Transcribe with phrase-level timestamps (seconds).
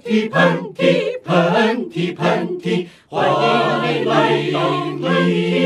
[0.00, 3.34] 嚏，喷嚏，喷嚏，喷嚏，欢迎
[4.00, 4.60] 你来到
[5.02, 5.58] 喷嚏。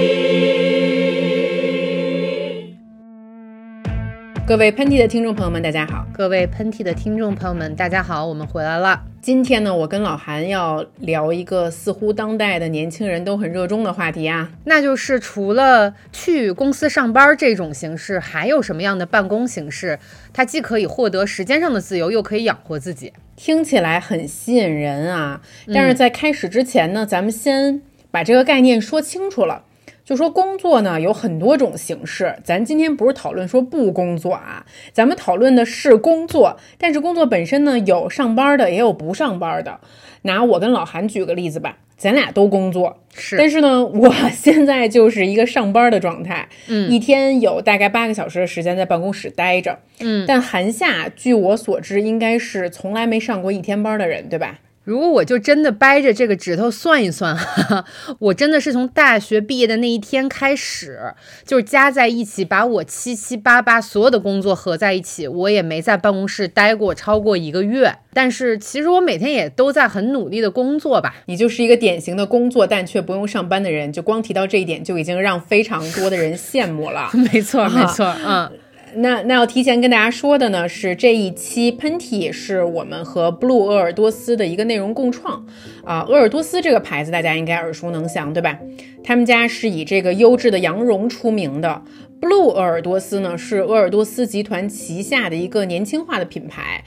[4.47, 6.07] 各位喷嚏的听众朋友们，大家好！
[6.13, 9.03] 各位喷嚏的听众朋友们，大家好，我们回来了。
[9.21, 19.99] 今天呢，我跟老韩要聊一个似乎当代的年轻人都很热衷的话题啊， 那就是除了去公司上班这种形式，还有什么样的办公形式，
[20.33, 23.13] 它既可以获得时间上的自由，又可以养活自己？
[23.45, 25.41] 听起来很吸引人啊！
[25.75, 29.65] 但是在开始之前呢，咱们先把这个概念说清楚了。
[30.05, 36.59] 就说工作呢有很多种形式，咱今天不是讨论说不工作啊，咱们讨论的是工作。
[36.79, 39.81] 但是工作本身呢，有上班的，也有不上班的。
[40.23, 54.61] 拿我跟老韩举个例子吧，咱俩都工作，是，但是呢，我 现在就是一个上班的状态，嗯，一天有大概八个小时的时间在办公室待着，嗯，但韩夏据我所知，应该是从来没上过一天班的人，对吧？
[54.85, 57.85] 如果我就真的掰着这个指头算一算，哈哈，
[58.19, 67.95] 我真的是从大学毕业的那一天开始，就是加在一起，把我七七八八所有的工作合在一起，我也没在办公室待过超过一个月。
[68.13, 71.15] 但是其实我每天也都在很努力的工作吧。
[71.27, 77.09] 你就是一个典型的工作但却不用上班的人，就光提到这一点就已经让非常多的人羡慕了。
[77.33, 78.51] 没错，没错，嗯。
[78.97, 85.47] 那那要提前跟大家说的呢，是这一期喷嚏是我们和 Blue 鄂尔多斯的一个内容共创
[85.85, 86.01] 啊。
[86.09, 88.59] 鄂尔多斯这个牌子大家应该耳熟能详，对吧？
[89.03, 91.83] 他们家是以这个优质的羊绒出名的。
[92.21, 96.85] Blue 鄂尔多斯呢是鄂尔多斯集团旗下的一个年轻化的品牌。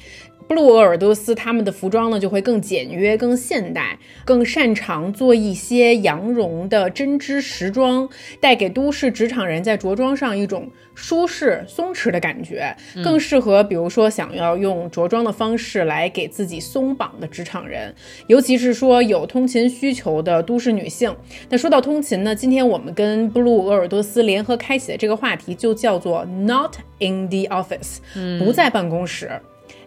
[0.48, 8.08] 布鲁鄂尔多斯他们的服装呢就会更简约、更现代，更擅长做一些羊绒的针织时装，
[8.40, 17.94] 带给都市职场人在着装上一种舒适、松弛的感觉，更适合比如说想要用着装的方式来给自己松绑的职场人，
[18.28, 21.14] 尤其是说有通勤需求的都市女性。
[21.50, 27.98] 那说到通勤呢，今天我们跟布鲁鄂尔多斯联合开启的这个话题就叫做 Not in the office，
[28.38, 29.32] 不在办公室。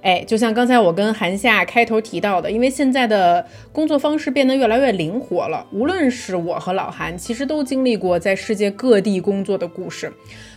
[0.03, 5.67] 哎，就像刚才我跟韩夏开头提到的，因为现在的工作方式变得越来越灵活了。
[5.73, 10.13] 无论是我和老韩，其实都经历过在世界各地工作的故事。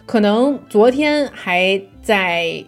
[0.06, 2.64] 可能昨天还在。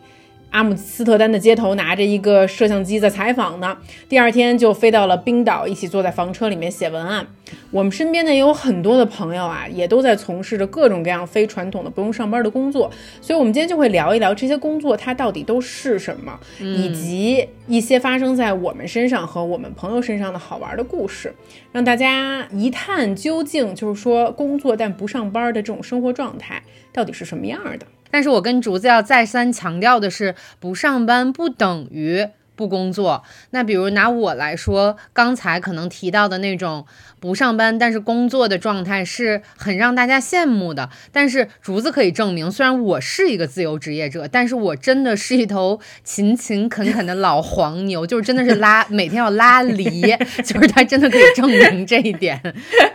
[0.53, 3.75] 阿姆斯特丹的街头拿着一个摄像机在采访呢，
[4.08, 7.25] 第二天就飞到了冰岛，一起坐在房车里面写文案。
[7.72, 12.92] 我们身边呢也有很多的朋友啊，也都在从事着各种各样非传统的不用上班的工作。
[13.19, 21.34] 所以，我们今天就会聊一聊这些工作它到底都是什么，以及一些发生在我们身上和我们朋友身上的好玩的故事，
[21.72, 23.74] 让大家一探究竟。
[23.74, 26.62] 就是说，工作但不上班的这种生活状态
[26.92, 27.88] 到底是什么样的？
[28.13, 32.28] 但是我跟竹子要再三强调的是，不上班不等于。
[32.56, 36.85] 不工作，那比如拿我来说，刚才可能提到的那种
[37.24, 40.90] 不上班但是工作的状态是很让大家羡慕的。
[41.10, 50.02] 但是竹子可以证明，虽然我是一个自由职业者，但是我真的是一头勤勤恳恳的老黄牛，就是真的是拉每天要拉犁，
[50.44, 52.42] 就是他真的可以证明这一点。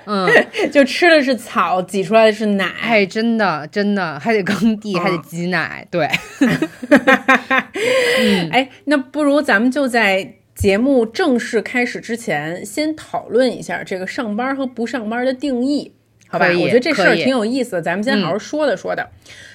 [0.04, 0.28] 嗯，
[0.70, 6.06] 就吃的是草，挤出来的是奶，哎，真的真的还得耕地，还得挤奶，对。
[8.20, 9.38] 嗯， 哎，那不如。
[9.48, 15.92] 咱们就在节目正式开始之前，先讨论一下这个上班和不上班的定义，
[16.26, 16.48] 好吧？
[16.48, 19.08] 我觉得这事儿挺有意思的，咱们先好好说的说的。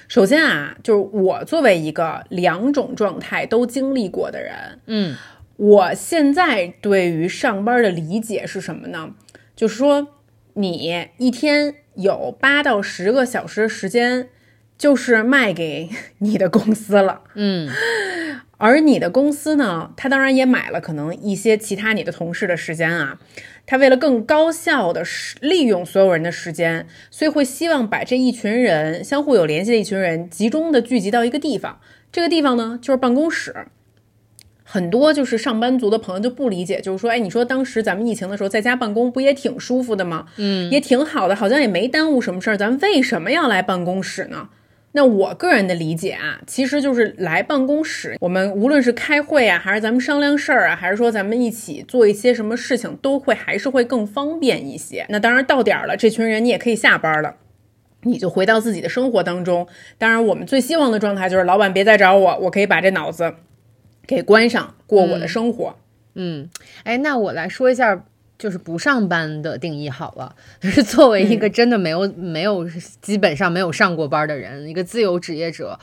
[0.08, 5.14] 首先啊，就是我作为一个两种状态都经历过的人，嗯，
[5.58, 9.10] 我现在对于上班的理解是什么呢？
[9.54, 10.08] 就是说，
[10.54, 14.30] 你一天有八到十个小时的时间，
[14.84, 15.88] 就是卖给
[16.20, 17.70] 你的公司了，嗯。
[18.58, 23.18] 而你的公司呢，他当然也买了可能一些其他你的同事的时间啊，
[23.64, 25.02] 他为了更高效的
[25.40, 31.80] 利用所有人的时间，所以会希望把这一群人相互有联系的一群人集中的聚集到一个地方，
[32.12, 33.68] 这个地方呢就是办公室。
[34.62, 40.26] 很多就是上班族的朋友就不理解，就是说，哎，你说当时咱们疫情的时候在家办公不也挺舒服的吗？
[40.36, 44.50] 嗯，也挺好的，好像也没耽误什么事儿，咱们为什么要来办公室呢？
[44.96, 55.04] 那我个人的理解啊，其实就是来办公室，我们无论是开会啊，还是咱们商量事儿啊，还是说咱们一起做一些什么事情，都会还是会更方便一些。
[55.08, 57.34] 那当然到点儿了，这群人你也可以下班了，
[58.02, 59.66] 你就回到自己的生活当中。
[59.98, 63.34] 当然，我们最希望的状态就是老板别再找我，我可以把这脑子
[64.06, 65.76] 给关上，过我的生活。
[66.14, 66.48] 嗯，
[66.84, 68.04] 哎，那我来说一下。
[68.44, 72.68] 就是不上班的定义好了，就是作为一个真的没有没有
[73.00, 75.78] 基本上没有上过班的人，一个自由职业者，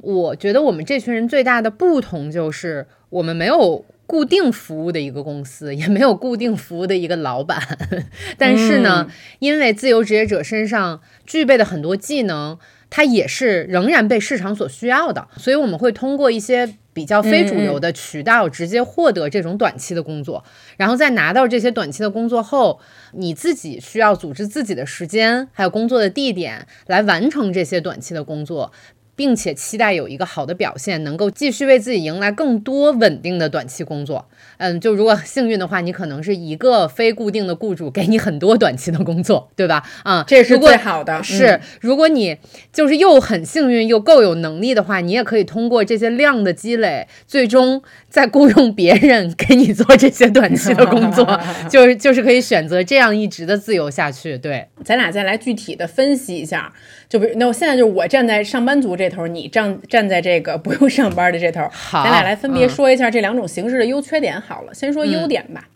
[0.00, 7.60] 我觉得我们这群人最大的不同就是我们没有固定服务的一个公司，也没有固定服务的一个老板。
[8.38, 9.06] 但是呢，
[9.40, 12.58] 因为自由职业者身上具备的很多技能，
[12.90, 20.42] 它也是仍然被市场所需要的，所以我们会通过一些比较非主流的渠道直接获得这种短期的工作。
[20.76, 22.80] 然后在拿到这些短期的工作后，
[23.12, 28.72] 你自己需要组织自己的时间，还有工作的地点来完成这些短期的工作。
[29.18, 34.24] 并且期待有一个好的表现，能够继续为自己迎来更多稳定的短期工作。
[34.58, 39.82] 嗯，就如果幸运的话，你可能是一个非固定的雇主给你很多短期的工作，对吧？
[40.04, 41.20] 啊，这是最好的。
[41.20, 42.36] 是，如果你
[42.72, 54.38] 就是又很幸运又够有能力的话，你也可以通过这些量的积累，最终再雇佣别人给你做这些短期的工作， 就是就是可以选择这样一直的自由下去。
[54.38, 56.72] 对，咱俩再来具体的分析一下。
[57.08, 64.40] 就比如，那我现在就是我站在上班族这头，你站站在这个不用上班的这头，好，咱俩来分别说一下这两种形式的优缺点。
[64.40, 65.68] 好了，先说优点吧。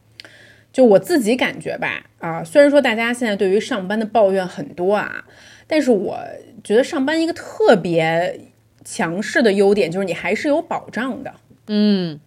[0.73, 5.25] 就我自己感觉吧，啊，虽然说大家现在对于上班的抱怨很多啊，
[5.67, 6.19] 但是我
[6.63, 8.41] 觉得上班一个特别
[8.85, 11.35] 强势的优点就是你还是有保障的。
[11.69, 12.21] 嗯，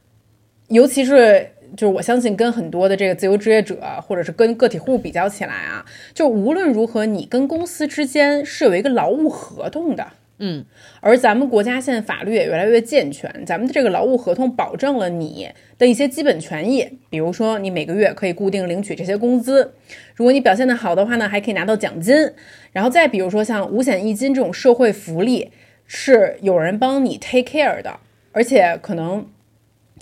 [0.69, 1.51] 尤其是。
[1.75, 10.07] 就是我相信跟很多的这个自由职业者，或者是跟个体户比较起来啊，就无论如何，你跟公司之间是有一个劳务合同的，
[10.39, 10.65] 嗯，
[11.01, 19.73] 而咱们国家现在法律也越来越健全，咱们的这个劳务合同保证了你的一些基本权益，比如说你每个月可以固定领取这些工资，
[20.15, 22.15] 如果你表现的好的话呢，还可以拿到奖金，
[22.71, 25.51] 然后再比如说像五险一金这种社会福利，
[25.85, 27.99] 是有人帮你 take care 的，
[28.31, 29.25] 而且可能。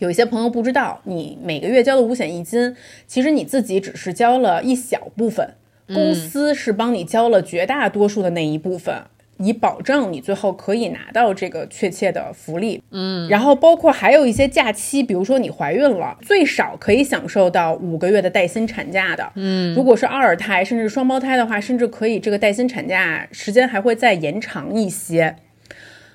[0.03, 2.75] 有一些朋友不知道，你每个月交的五险一金，
[3.07, 5.53] 其实你自己只是交了一小部分，
[5.87, 9.03] 公司是帮你交了绝大多数的那一部分，
[9.37, 12.83] 以保证你最后可以拿到这个确切的福利。
[12.91, 19.31] 嗯，然后包括还有一些假期，比如说你怀孕了，最少可以享受到五个月的带薪产假的。
[19.35, 25.37] 嗯，如果是二胎甚至双胞胎的话，甚至可以这个带薪产假时间还会再延长一些。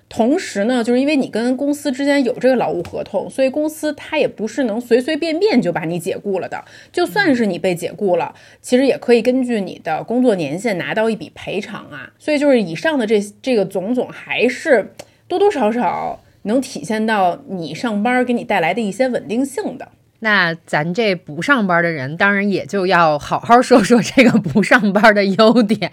[0.08, 6.64] 同时呢，就是因为你跟公司之间有这个劳务合同，所以公司它也不是能随随便便就把你解雇了的。
[6.90, 12.10] 就算是你被解雇了，其实也可以根据你的工作年限拿到一笔赔偿啊。
[12.18, 14.94] 所以就是以上的这这个种种，还是
[15.26, 19.88] 多多少少能体现到你上班给你带来的一些稳定性的。
[20.20, 25.92] 那咱这不上班的人，当然也就要好好说说这个不上班的优点。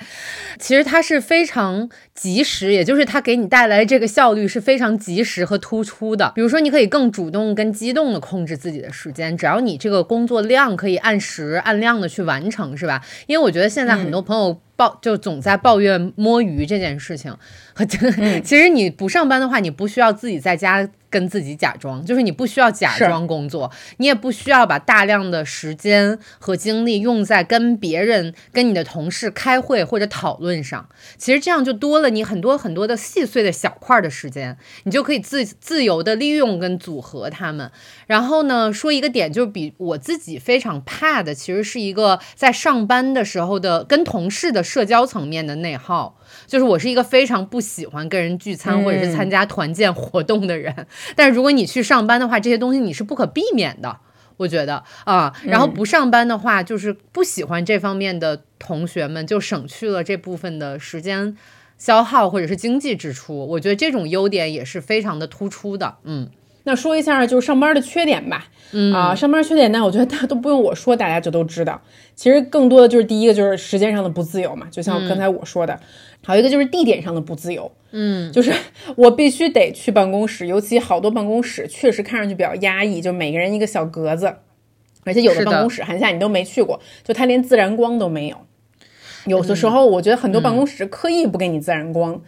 [0.58, 6.32] 其实它是非常及时，也就是它给你带来这个效率是非常及时和突出的。
[6.34, 13.02] 比如说，你可以更主动、跟机动的控制自己的时间，只要你这个工作量可以按时按量的去完成，是吧？
[13.28, 17.36] 因为我觉得现在很多朋友抱就总在抱怨摸鱼这件事情。
[18.44, 20.90] 其实你不上班的话，你不需要自己在家。
[21.16, 30.90] 跟自己假装，就是你不需要假装工作，你也不需要把大量的时间和精力用在跟别人、跟你的同事开会或者讨论上。
[31.18, 37.72] 其实这样就多了你很多很多的细碎的小块的时间，你就可以自自由的利用跟组合他们。
[38.08, 46.20] 然后呢，说一个点，就是比我自己非常怕的，其实是一个在上班的时候的跟同事的社交层面的内耗。
[46.48, 53.98] 就是我是一个非常不喜欢跟人聚餐或者是参加团建活动的人，但是如果你去上班的话，这些东西你是不可避免的，
[54.38, 55.34] 我觉得啊。
[55.44, 61.36] 然后不上班的话，就是不喜欢这方面的同学们就省去了这部分的时间
[61.78, 66.30] 消耗或者是经济支出，我觉得这种优点也是非常的突出的，嗯。
[66.66, 68.48] 那说一下就是上班的缺点吧，
[68.94, 71.82] 啊，上班缺点呢，我觉得大家都不用我说，大家就都知道。
[72.16, 75.80] 其实更多的就是第一个就是时间上的不自由嘛，就像刚才我说的，
[76.26, 78.54] 还有一个就是地点上的不自由，嗯， 就是
[78.96, 84.34] 我必须得去办公室，尤其好多办公室确实看上去比较压抑，就每个人一个小格子，
[85.04, 85.46] 而且有的。
[85.46, 88.38] 办公室寒假你都没去过，就它连自然光都没有。
[89.26, 92.20] 有的时候，我觉得很多办公室刻意不给你自然光，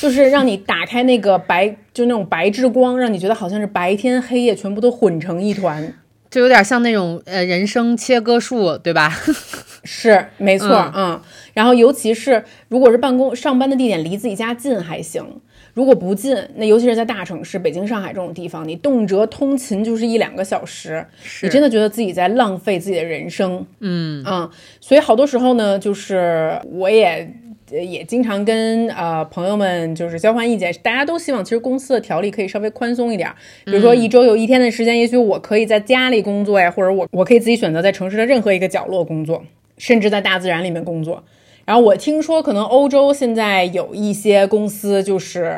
[0.00, 5.94] 就是让你打开那个白，就那种白炽光，让你觉得好像是白天黑夜全部都混成一团，
[6.30, 9.10] 就有点像那种呃人生切割术，对吧？
[9.84, 11.20] 是，没错，嗯。
[11.54, 15.40] 然后，尤其是如果是办公上班的地点离自己家近还行。
[15.74, 21.04] 如果不近，那尤其是在大城市，北京、上海这种地方，你动辄通勤就是一两个小时，
[21.42, 23.64] 你真的觉得自己在浪费自己的人生。
[23.80, 24.50] 嗯啊，
[24.80, 27.26] 所以好多时候呢，就是我也
[27.70, 33.30] 也经常跟呃朋友们就是交换意见，大家都希望其实公司的条例可以稍微宽松一点，
[33.64, 39.42] 比如说一周有一天的时间，也许我可以在家里工作呀，或者我我可以自己选择在城市的任何一个角落工作，
[39.78, 41.24] 甚至在大自然里面工作。
[41.72, 45.56] 然后我听说，可能欧洲现在有一些公司，就是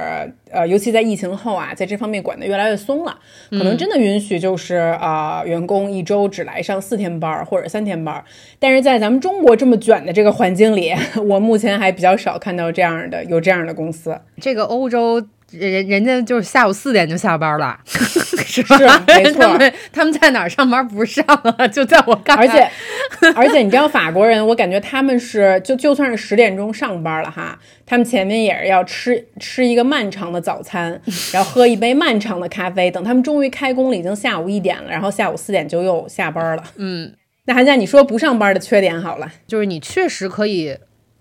[0.49, 3.18] 呃，尤其在疫情后啊，在这方面管得越来越松了，
[3.50, 8.25] 可能真的允许就是啊、员工一周只来上四天班儿或者三天班儿。
[8.61, 10.94] 但是在咱们中国这么卷的这个环境里，
[11.26, 14.16] 我目前还比较少看到这样的有这样的公司。
[14.40, 18.76] 这个欧洲人人家就是下午四点就下班了， 是吧？
[18.76, 21.68] 是没错他们他们在哪儿上班不上啊？
[21.68, 31.00] 就在我看来，而且，而且你知道法国人，我感觉他们是就就算是十点钟上班了哈，他们前面也是要吃吃一个漫长的早餐，
[31.32, 36.64] 然后喝一杯漫长的咖啡，等他们终于开工了，已经下午一点了，然后下午四点就又下班了。
[36.76, 37.12] 嗯，
[37.44, 40.76] 那韩夏，你说不上班的缺点好了，就是你确实可以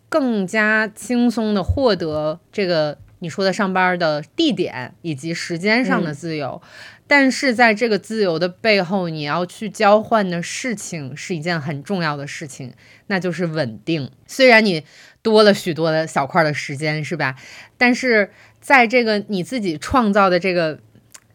[0.09, 6.61] 更加轻松的获得这个你说的上班的地点以及时间上的自由，
[7.07, 12.73] 但是在这个自由的背后，你要去交换的事情是一件很重要的事情，
[13.07, 14.11] 那就是稳定。
[14.27, 14.83] 虽然你
[15.21, 17.37] 多了许多的小块的时间，是吧？
[17.77, 20.81] 但是在这个你自己创造的这个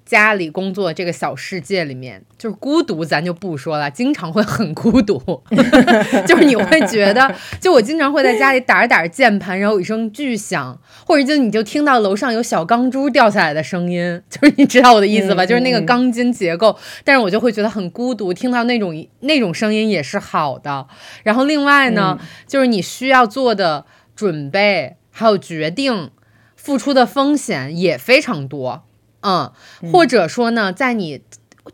[0.09, 5.21] 家里工作这个小世界里面，就是孤独，咱就不说了，经常会很孤独，
[6.27, 15.45] 就是你会觉得，就我经常会在家里打着打着键盘，然后有一声巨响，或者就你就听到楼上有小钢珠掉下来的声音， 就是你知道我的意思吧？
[15.45, 16.75] 嗯就是那个钢筋结构，
[17.05, 20.87] 但是我就会觉得很孤独，听到那种那种声音也是好的。
[21.23, 23.85] 然后另外呢，就是你需要做的
[24.17, 26.11] 准备还有决定，
[26.57, 28.85] 付出的风险也非常多。
[29.21, 29.53] 嗯，
[29.93, 31.21] 或者说呢，在你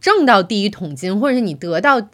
[0.01, 2.09] 挣到第一桶金，或者是你得到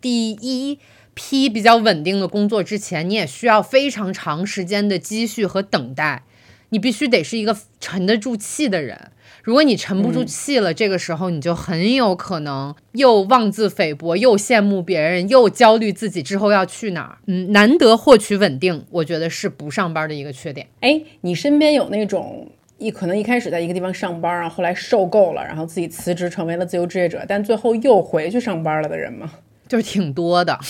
[0.00, 0.78] 第一
[1.14, 6.24] 批比较稳定的工作之前，你也需要非常长时间的积蓄和等待。
[6.70, 9.12] 你必须得是一个沉得住气的人。
[9.44, 17.18] 如果你沉不住气了，这个时候你就很有可能又妄自菲薄，又羡慕别人，又焦虑自己之后要去哪儿。
[17.26, 20.66] 嗯，难得获取稳定，我觉得是不上班的一个缺点。
[20.80, 29.30] 哎，你身边有那种一可能一开始在一个地方上班，然后后来受够了，然后自己辞职成为了自由职业者，但最后又回去上班了的人吗？
[29.68, 30.58] 就是挺多的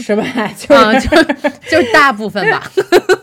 [0.00, 0.22] 是吧？
[0.56, 1.22] 就是、啊，就
[1.68, 2.70] 就是大部分吧。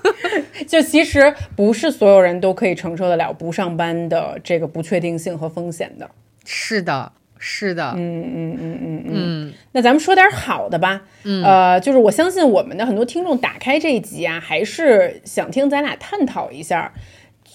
[0.67, 6.09] 就其实不是所有人都可以承受得了不上班的这个不确定性和风险的。
[6.45, 11.01] 是的，是的，嗯嗯嗯嗯嗯那咱们说点好的吧。
[11.23, 16.91] 嗯，呃，就是我相信我们的很多听众打开这一集啊，还是想听咱俩探讨一下，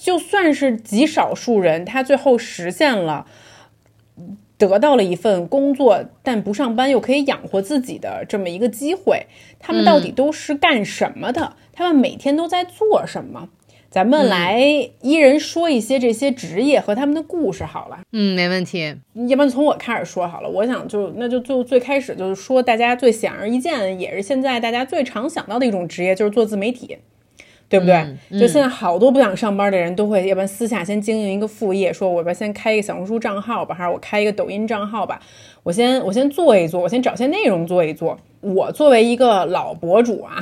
[0.00, 3.26] 就算是极少数人，他最后实现了。
[4.57, 9.26] 得到了一份工作，但不上班又可以养活自己的这么一个机会，
[9.61, 11.55] 他们到底都是干什么的？
[11.73, 13.50] 他们每天都在做什么？
[13.88, 14.61] 咱们来
[15.00, 18.00] 一人说一些这些职业和他们的故事好了。
[18.11, 18.97] 嗯，没问题。
[19.28, 20.49] 要不然从我开始说好了。
[20.50, 26.99] 我想就那就就最开始就是说，大家最显而易见，也是现在大家最常想到的一种职业，就是做自媒体。
[27.68, 28.16] 对不对？
[28.38, 35.20] 就现在好多不想上班的人都会，要不然私下先经营一个副业，说我要先开一个小红书账号吧，还是我开一个抖音账号吧，
[35.62, 38.18] 我先我先做一做，我先找些内容做一做。
[38.40, 40.40] 我作为一个老博主啊，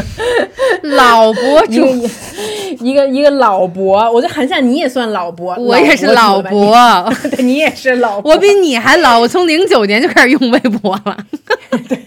[0.84, 1.82] 老博主，
[2.80, 6.76] 一个一个老博，我觉得韩夏你也算老博，我也是老博
[7.34, 11.16] 对你也是老博，我比你还老，我从零九年就开始用微博了。
[11.88, 11.98] 对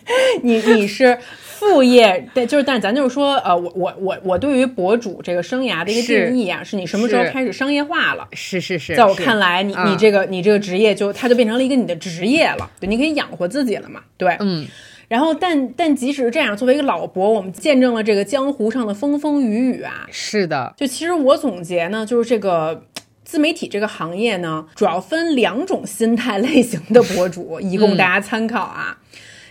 [0.43, 1.17] 你你是
[1.59, 8.27] 副业，对，就是，但咱就是说，呃，我我我我对于博主这个生涯的一个定义啊，是你什么时候开始商业化了？
[8.31, 14.65] 是是是，在我看来，你嗯你这个你这个职业就它就变成了一个你的职业了，对，你可以养活自己了嘛，对，嗯。
[15.09, 20.05] 然后，但但即使是这样，作为一个老博，我们见证了这个江湖上的风风雨雨啊。
[20.11, 22.85] 是的，就其实我总结呢，就是这个
[23.23, 28.99] 自媒体这个行业呢，主要分两种心态类型的博主，以供大家参考啊。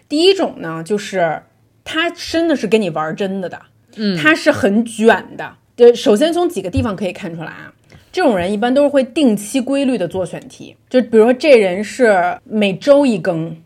[0.09, 1.43] 第一种呢，就是
[1.91, 3.59] 他真的是跟你玩真的的，
[3.97, 5.55] 嗯，他是很卷的。
[5.75, 7.73] 对，首先从几个地方可以看出来啊。
[8.13, 13.57] 这种人一般都是会定期规律的做选题，就比如说这人是每周一更，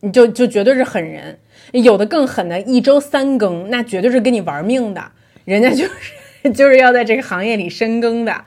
[0.00, 1.38] 你就就绝对是狠人。
[1.72, 5.12] 有的更狠的，一周三更，那绝对是跟你玩命的，
[5.44, 8.44] 人家就是 就是要在这个行业里深耕的，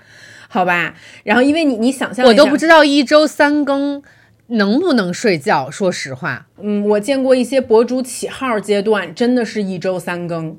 [0.49, 0.93] 好吧？
[1.23, 4.03] 然后因为你你想象我都不知道一周三更
[4.47, 5.71] 能不能睡觉。
[5.71, 10.55] 说实话，嗯，我见过一些博主起号阶段，真的是一周三更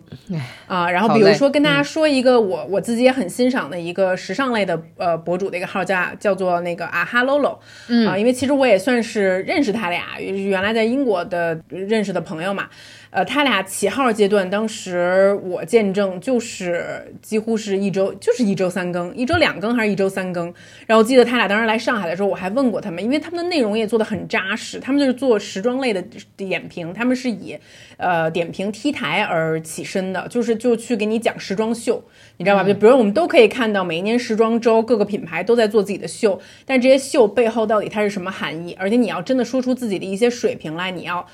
[0.66, 0.90] 啊。
[0.90, 7.58] 然后比如说跟大家说一个我、我自己也很欣赏的一个时尚类的呃博主的一个号叫叫做那个啊哈喽喽，
[7.88, 12.68] 嗯啊，因为其实我也算是认识他俩，原来在英国的认识的朋友嘛。
[13.10, 20.52] 呃，他俩起号阶段，当时我见证就是几乎是一周，就是一周三更，一周两更还是一周三更。
[20.84, 26.02] 然后我记得他俩当时来上海的时候，我还问过他们，因为他们的内容也做得很扎实，他们就是做时装类的
[26.36, 27.56] 的点评，他们是以
[27.98, 32.02] 呃点评 T 台而起身的，就是就去给你讲时装秀，
[32.38, 32.64] 你知道吧？
[32.64, 38.74] 就比如我们都可以看到每一年时装周各个品牌都在做自己的秀，但这些秀背后到底它是什么含义？
[38.80, 41.26] 而且你要真的说出自己的一些水平来，你要。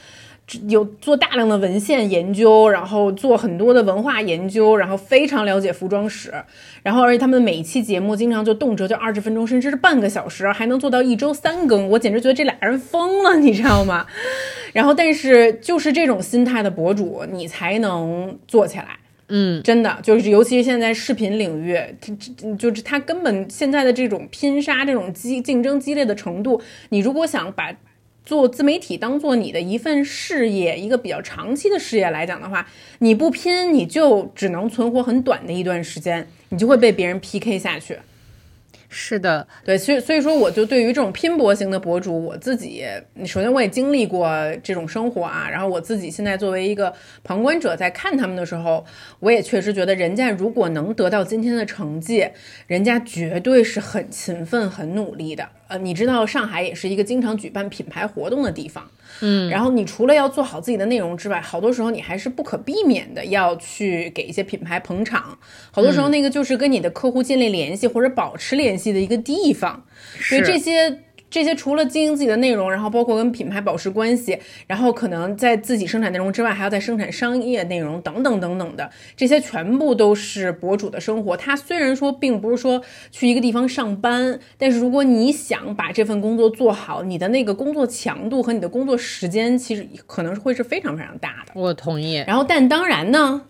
[0.68, 6.32] 有做大量的文献研究，然后做很多的文化研究，然后非常了解服装史，
[6.82, 14.06] 然后而且他们每一期节目经常就动辄就二十分钟，甚至是半个小时，还能做到一周三更，我简直觉得这俩人疯了，你知道吗？
[14.72, 22.12] 然后但是就是这种心态的博主，你才能做起来，嗯，真的就是尤其是现在视频领域，它
[22.56, 27.72] 就是它根本现在的这种拼杀、这种激竞争激烈的程度，你如果想把。
[28.24, 32.66] 做自媒体当做你的一份事业，一个比较长期的事业来讲的话，
[32.98, 37.98] 你不拼，你就只能存活很短的一段时间，你就会被别人 PK 下去。
[38.92, 42.84] 是的，对，所以所以说，我就对于这种拼搏型的博主，我自己
[43.24, 44.28] 首先我也经历过
[44.64, 48.84] 这种生活啊，然后我自己现在作为一个旁观者在看他们的时候，
[49.20, 52.28] 我也确实觉得，人家如果能得到今天的成绩，
[52.66, 55.48] 人家绝对是很勤奋、很努力的。
[55.70, 58.90] 呃，你知道上海也是一个经常举办品牌活动的地方。
[59.20, 65.38] 嗯，然后你除了要做好自己的内容之外，好多时候你还是不可避免的要去给一些品牌捧场。
[65.70, 69.84] 好多时候那个就是跟你的客户建立联系或者保持联系的一个地方。
[70.18, 71.02] 所以这些。
[71.30, 81.36] 这些除了经营自己的内容，然后包括跟品牌保持关系，然后可能在自己生产内容之外，还要再生产商业内容等等等等的，这些全部都是博主的生活。
[81.36, 91.52] 他虽然说并不是说去一个地方上班，但是如果你想把这份工作做好，你的那个工作强度和你的工作时间，其实可能会是非常非常大的。
[91.54, 92.16] 我同意。
[92.26, 93.42] 然后，但当然呢。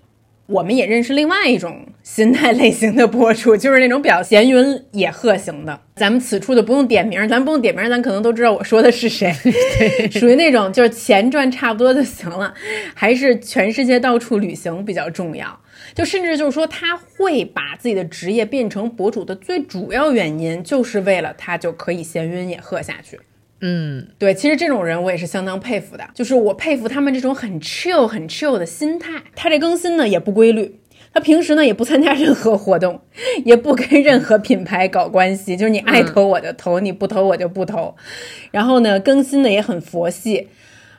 [0.50, 5.80] 我们也认识另外一种心态类型的博主，就是那种比较闲云野鹤型的。
[5.94, 9.32] 咱们此处的不用点名，咱不用点名，咱可能都知道我说的是谁。
[9.42, 12.52] 对，属于那种就是钱赚差不多就行了，
[12.94, 15.60] 还是全世界到处旅行比较重要。
[15.94, 23.18] 就甚至就是说，他会把自己的职业变成博主的最主要原因，就是为了他就可以闲云野鹤下去。
[23.62, 29.22] 嗯，对，其实这种人我也是相当佩服的，就是我佩服他们这种很 chill、很 chill 的心态。
[29.36, 30.80] 他这更新呢也不规律，
[31.12, 33.02] 他平时呢也不参加任何活动，
[33.44, 37.94] 也不跟任何品牌搞关系，就是你爱投我就投，你不投我就不投。
[38.50, 40.48] 然后呢，更新的也很佛系。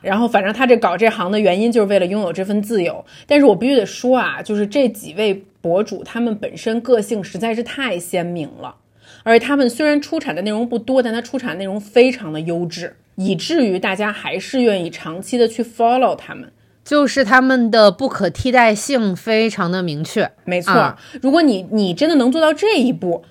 [0.02, 3.06] 然后反正他这搞这行的原因就是为了拥有这份自由。
[3.28, 8.76] 但是我必须得说啊，就是这几位博主他们本身个性实在是太鲜明了。
[9.24, 16.52] 而且他们虽然出产的内容不多，但他出产内容非常的优质，以至于大家还是愿意长期的去 follow 他们，
[16.84, 20.32] 就是他们的不可替代性非常的明确。
[20.46, 23.24] 没错，如果你你真的能做到这一步，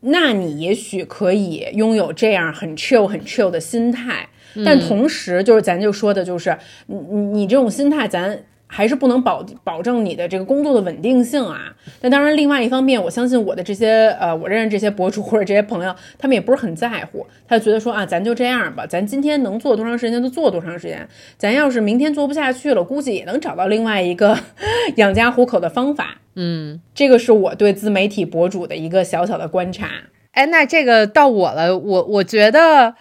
[0.00, 4.28] 那你也许可以拥有这样很 chill 很 chill 的心态。
[4.64, 8.44] 但同时，就是咱就说的，就是你你你这种心态，咱。
[8.76, 11.72] 还是不能保保证你的这个工作的稳定性啊。
[12.00, 17.24] 那当然，另外一方面，我相信我的这些呃，我认识这些博主或者这些朋友，他们也不是很在乎。
[17.46, 21.08] 他就觉得说啊，咱就这样吧，咱今天能做多长时间就做多长时间。
[21.38, 24.36] 咱要是明天做不下去了，估计也能找到另外一个
[24.96, 26.18] 养家糊口的方法。
[26.34, 29.88] 嗯，这个是我对自媒体博主的一个小小的观察。
[30.32, 32.96] 哎，那这个到我了，我我觉得。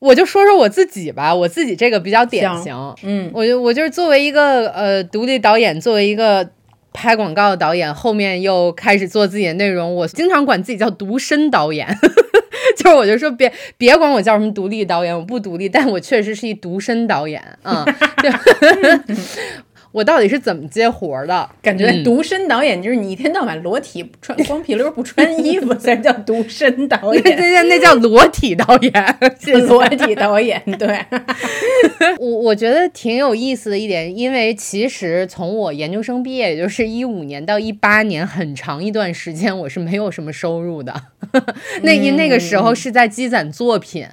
[0.00, 6.48] 我就说说我自己吧，我自己这个比较典型，嗯，我就我就是作为一个呃独立导演，作为一个
[6.92, 11.86] 拍广告的导演，后面又开始做自己的内容，我经常管自己叫独身导演，
[12.78, 17.84] 就是我就说别别管我叫什么独立导演，我不独立，但我确实是一独身导演啊。
[19.92, 21.48] 我到底是怎么接活的？
[21.62, 28.92] 感觉独身导演就是你一天到晚裸体穿光皮溜不穿衣服 才叫独身导演，那 叫那叫裸体导演，
[29.66, 30.62] 裸体导演。
[30.78, 31.04] 对，
[32.18, 40.94] 我我觉得挺有意思的一点，因为其实从我研究生毕业，也就是一五年到一八年，很长一段时间我是没有什么收入的。
[41.82, 44.06] 那因那个时候是在积攒作品。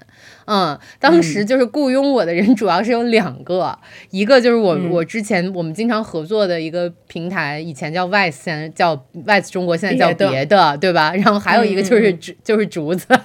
[0.48, 3.78] 嗯，当时就是雇佣我的人主要是有两个，
[4.12, 11.14] 一个就是我我之前我们经常合作的一个平台，以前叫 Vice，现在叫 Vice 中国，现在叫别的，对吧？
[11.16, 13.08] 然后还有一个就是竹就是竹子。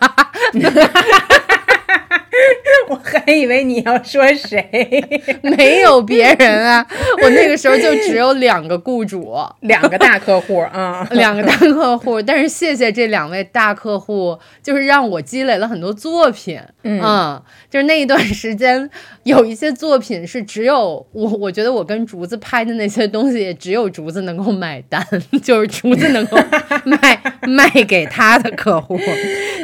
[2.88, 4.64] 我还以为你要说谁，
[5.42, 6.86] 没有别人啊！
[7.22, 12.20] 我那个时候就只有两个雇主， 两个大客户啊，两个大客户。
[12.22, 16.60] 但是谢谢这两位大客户，就是让我积累了很多作品。
[16.82, 18.88] 嗯，就是那一段时间，
[19.24, 25.04] 有一些作品是只有我，我觉得我跟竹子拍的那些东西，也只有竹子能够买单，
[25.42, 26.36] 就是竹子能够
[26.84, 28.98] 卖卖给他的客户。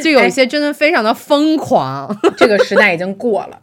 [0.03, 3.61] 就有一些真的非常的疯狂，这个时代已经过了。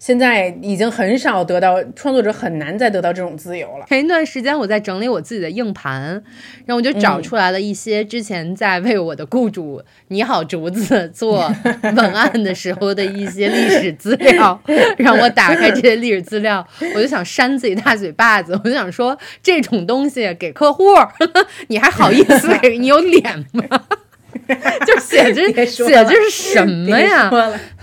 [0.00, 3.84] 现在已经很少得到创作者很难再得到这种自由了。
[3.88, 6.12] 前一段时间我在整理我自己的硬盘，
[6.66, 14.62] 然后我就找出来了一些之前在为我的雇主你好竹子做 文案的时候的一些历史资料，
[14.98, 20.84] 让我打开这些历史资料，我就想扇自己大嘴巴子，我就想说这种东西给客户，
[21.66, 22.78] 你还好意思给？
[22.78, 23.64] 你有脸吗？
[24.86, 27.30] 就写这 写这是什么呀？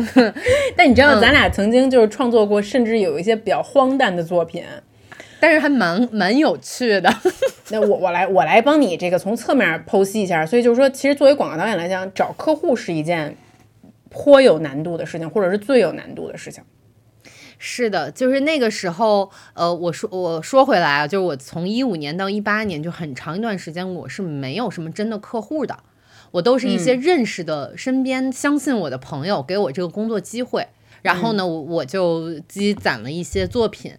[0.75, 4.63] 但你知道，咱俩曾经就是创作过，甚至有一些比较荒诞的作品，
[5.39, 7.13] 但是还蛮蛮有趣的。
[7.69, 10.45] 那我我来我来帮你这个从侧面剖析一下。
[10.45, 13.35] 所以就是说，其实作为广告导演来讲，找客户是一件
[14.09, 16.63] 颇有难度的事情，或者是最有难度的事情。
[17.57, 25.77] 是的，就是那个时候，呃，我说我说回来啊，就是我从一五年到一八年，就很长一段时间，我是没有什么真的客户的。
[26.35, 30.67] 我都是一些认识的、身边相信我的朋友给我这个工作机会，
[31.01, 33.93] 然后呢，我我就积攒了一些作品，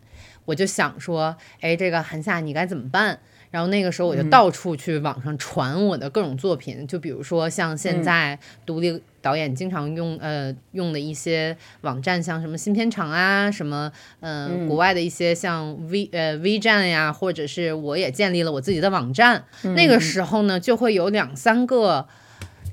[0.45, 3.19] 我就想说，哎，这个韩夏你该怎么办？
[3.51, 19.43] 然后那个时候我就到处去网上传我的各种作品，就比如说像现在独立导演经常用呃用的一些网站，像什么新片场啊，什么嗯国外的一些像 V 呃 V 站呀，或者是我也建立了我自己的网站，
[19.75, 22.07] 那个时候呢就会有两三个。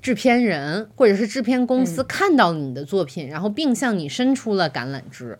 [0.03, 5.39] 制片人或者是制片公司看到了你的作品，然后并向你伸出了橄榄枝。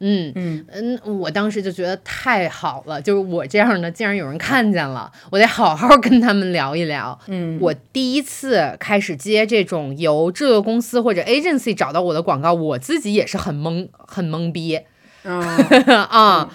[0.00, 7.18] 嗯嗯嗯，我当时就觉得太好了，就是我这样的竟然有人看见了，我得好好跟他们聊一聊。
[7.28, 14.80] 嗯，我第一次开始接这种由制作公司或者 agency 找到我的广告，我自己也是很懵很懵逼。
[15.22, 16.50] 啊。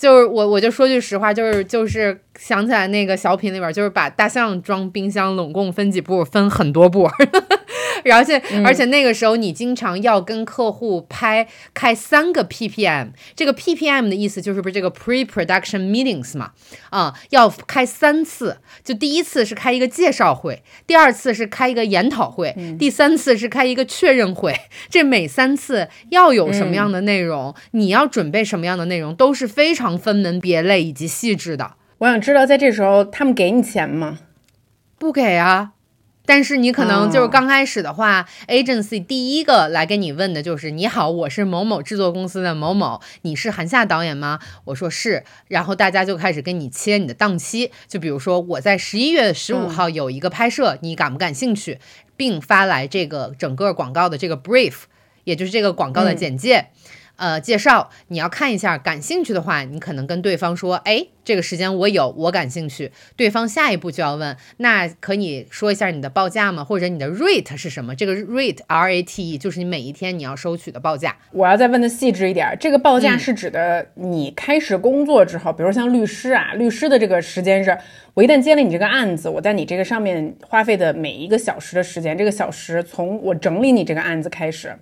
[0.00, 7.06] 就是我，我就说句实话，就是就是想起来那个小品里边，就是把大象装冰箱，拢共分几步，分很多步。
[8.12, 16.52] 而且而且那个时候，你经常要跟客户拍开三个 PPM，这个 PPM 的意思就是不是这个 pre-production meetings 嘛？
[16.90, 24.54] 啊，要开三次，就第一次是开一个介绍会，第二次是开一个研讨会，第三次是开一个确认会。
[24.88, 31.74] 这每三次要有什么样的内容，你要准备什么样的内容，都是非常分门别类以及细致的。
[31.98, 34.18] 我想知道，在这时候他们给你钱吗？
[34.98, 35.72] 不给啊。
[36.26, 51.80] 但是你可能就是刚开始的话，agency 第一个来跟你问的就是：“你好，我是某某制作公司的某某，你是韩夏导演吗？”我说是，然后大家就开始跟你切你的档期，就比如说我在十一月十五号有一个拍摄，你感不感兴趣，
[52.16, 54.82] 并发来这个整个广告的这个 brief，
[55.24, 56.68] 也就是这个广告的简介。
[57.20, 62.90] 呃，介绍你要看一下，感兴趣的话，你可能跟对方说，哎，这个时间我有，我感兴趣。
[63.14, 66.64] 对方下一步就要问，那可以说一下你的报价吗？
[66.64, 67.94] 或者你的 rate 是什么？
[67.94, 71.14] 这个 rate R A T E 就是你每一天你要收取的报价。
[71.32, 77.76] 我要再问的细致一点，这个报价是指的你开始工作之后，比如像律师啊，律师的这个时间是，
[78.14, 84.74] 我一旦接了你这个案子，我在你这个上面花费的每一个小时的时间，这个小时从我整理你这个案子开始。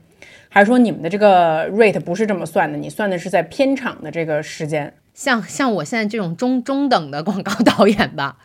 [0.48, 2.78] 还是说你们的这个 rate 不是这么算的？
[2.78, 4.94] 你算的是在片场的这个时间。
[5.14, 8.36] 像像我现在这种中中等的广告导演吧，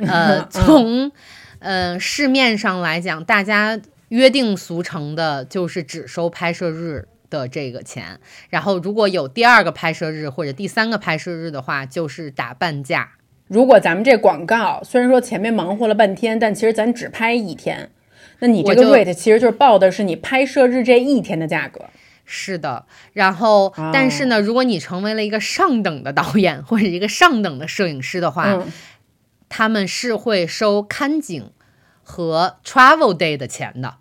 [0.00, 1.12] 呃，从
[1.60, 8.18] 呃市面上来讲，大家约定俗成的就是只收拍摄日的这个钱。
[8.50, 13.12] 然后如果有第二个拍摄日或者第三个拍摄日的话，就是打半价。
[13.46, 17.90] 如果咱们这广告虽然说前面忙活了半天，但其实咱只拍一天。
[18.40, 21.86] 那你这个 rate 其实就是报的是你拍摄日这一天的价格。
[22.28, 28.64] 是的，然后但是呢，如果你成为了一个上等的导演或者一个上等的摄影师的话，
[29.48, 31.50] 他们是会收看景
[32.02, 33.98] 和 travel day 的钱的。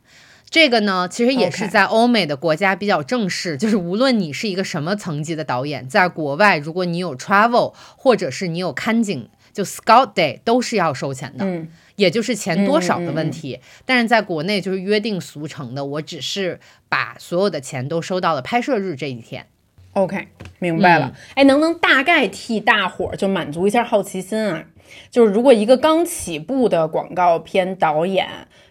[0.50, 11.46] 这个呢，其实也是在欧美的国家比较正式，就是无论你是一个什么层级的导演，在国外，如果你有 travel 或者是你有看景，就 scout day 都是要收钱的。
[11.46, 11.68] 嗯。
[11.96, 19.46] 也就是钱多少的问题，但是在国内就是约定俗成的，我只是把所有的钱都收到了拍摄日这一天。
[19.94, 20.28] OK，
[20.60, 21.16] 明白了。
[21.36, 24.66] 哎，能不能大概替大伙儿就满足一下好奇心啊？
[25.10, 28.28] 就是如果一个刚起步的广告片导演，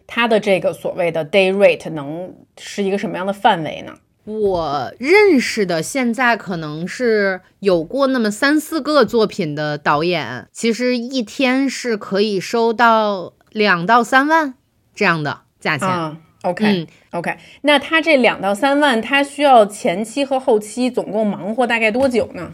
[0.06, 3.94] 他的这个所谓的 day rate 能是一个什么样的范围呢？
[4.24, 14.54] 我认识的现在可能是有过那么三四个作品的导演，其实一天是可以收到两到三万
[14.94, 16.16] 这样的价钱。
[16.42, 22.52] OK，OK，那他这两到三万，他需要前期和后期总共忙活大概多久呢？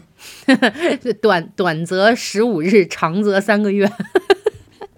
[1.21, 3.91] 短短则十五日，长则三个月。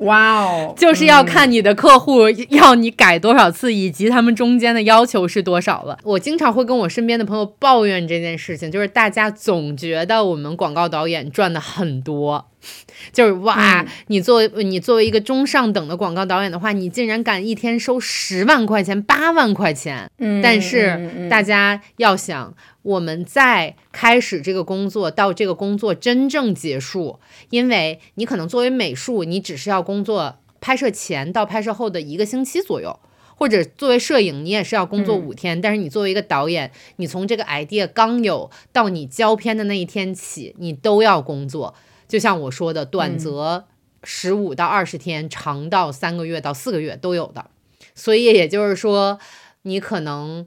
[0.03, 5.97] 哇哦，就是要看你的客户要你改多少次，以及他们中间的要求是多少了。
[6.03, 12.45] 我经常会跟我身边的朋友抱怨这件事情，就是大家总觉得我们广告导演赚的很多。
[13.11, 20.09] 就是哇，你作为你作为一个中上等的广告导演的话，你竟然敢一天收十万块钱、八万块钱。
[20.17, 32.97] 嗯，但是大家要想，我们在开始这个工作到这个工作真正结束，因为你可能作为美术，你只是要工作拍摄前到拍摄后的一个星期左右，
[33.35, 35.59] 或者作为摄影，你也是要工作五天。
[35.59, 41.75] 但是你作为一个导演，你从这个 idea 刚有到你交片的那一天起，你都要工作。
[42.13, 43.65] 就像我说的，短则
[44.03, 47.47] 十五到二十天，长到三个月到四个月都有的。
[47.95, 49.17] 所以也就是说，
[49.63, 50.45] 你可能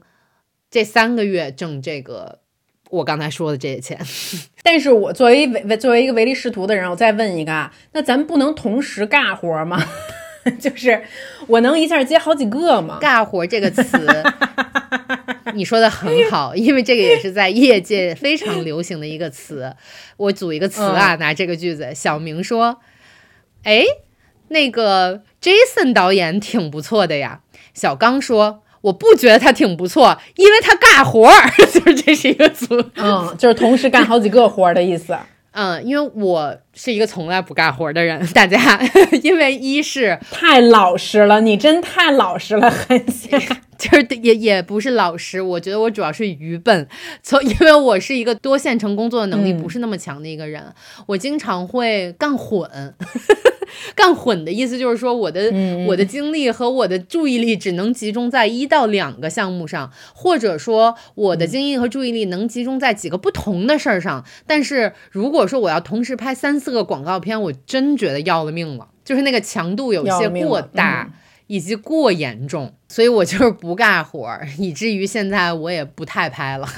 [0.71, 2.39] 这三个月挣这个
[2.89, 3.99] 我刚才说的这些钱。
[4.63, 9.83] 但是我作为唯作为一个唯利是图的人，我再问一个啊，那咱不能同时尬活吗？
[10.61, 11.03] 就是
[11.47, 12.97] 我能一下接好几个吗？
[13.01, 13.83] 尬活这个词。
[15.55, 19.75] 你说的很好，因为这个也是在业界非常流行的一个词。
[20.17, 21.93] 我组一个词啊，拿这个句子。
[21.95, 22.79] 小明说
[23.63, 23.83] ：“哎，
[24.49, 27.41] 那个 Jason 导演挺不错的呀。”
[27.73, 35.17] 小刚说：“我不觉得他挺不错，因为他干活儿。” 就是这是一个组，嗯，就是同时干好几个活儿的意思。
[35.59, 38.79] 嗯，因为我是一个从来不干活的人，大家，
[39.23, 43.41] 因为一是太老实了，你真太老实了，很像，
[43.75, 46.87] 就是也也不是老实，我觉得我主要是愚笨，
[47.23, 50.63] 从因为我是一个多线程工作的能力不是那么强的一个人，
[51.07, 52.69] 我经常会干混。
[53.95, 55.51] 干混的意思就是说，我的
[55.87, 64.25] 我的精力和我的注意力只能集中在一到两个项目上，或者说我的精力和注意力能集中在几个不同的事儿上。
[64.45, 71.11] 但是如果说我要同时拍三四个广告片，我真觉得要了命了，就是那个强度有些过大，
[71.47, 76.67] 以及过严重，所以我就是不干活，以至于现在我也不太拍了。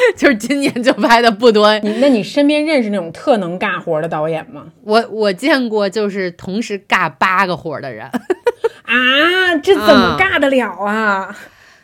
[0.16, 4.66] 就是今年就拍的不多，你那你身边认识那种特能尬活的导演吗？
[4.82, 8.06] 我我见过，就是同时尬八个活的人
[8.84, 11.36] 啊，这怎么尬得了啊？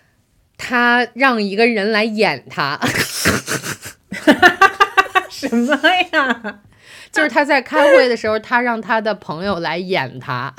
[0.58, 2.80] 他让一个人来演他，
[5.28, 5.78] 什么
[6.12, 6.60] 呀？
[7.12, 10.52] 就是他在开会的时候，他让他的朋友来演他，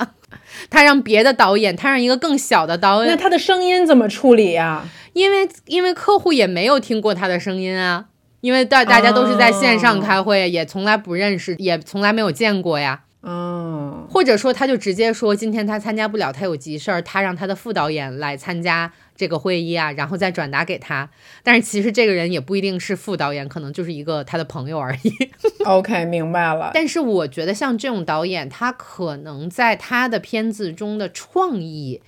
[0.70, 4.84] 他让别的导演，他让一个更小的导演，那他的声音怎么处理呀？
[5.12, 8.06] 因为因为客户也没有听过他的声音啊，
[8.40, 13.00] 因为大大家都是在线上开会，也从来不认识，也从来没有见过呀。
[13.20, 21.10] 嗯，或者说他就直接说今天他参加不了，他有急事儿，他让他的副导演来参加这个会议啊，然后再转达给他。
[21.42, 25.12] 但是其实这个人也不一定是副导演，可能就是一个他的朋友而已。
[25.66, 26.70] OK，明白了。
[26.72, 32.00] 但是我觉得像这种导演，他可能在他的片子中的创意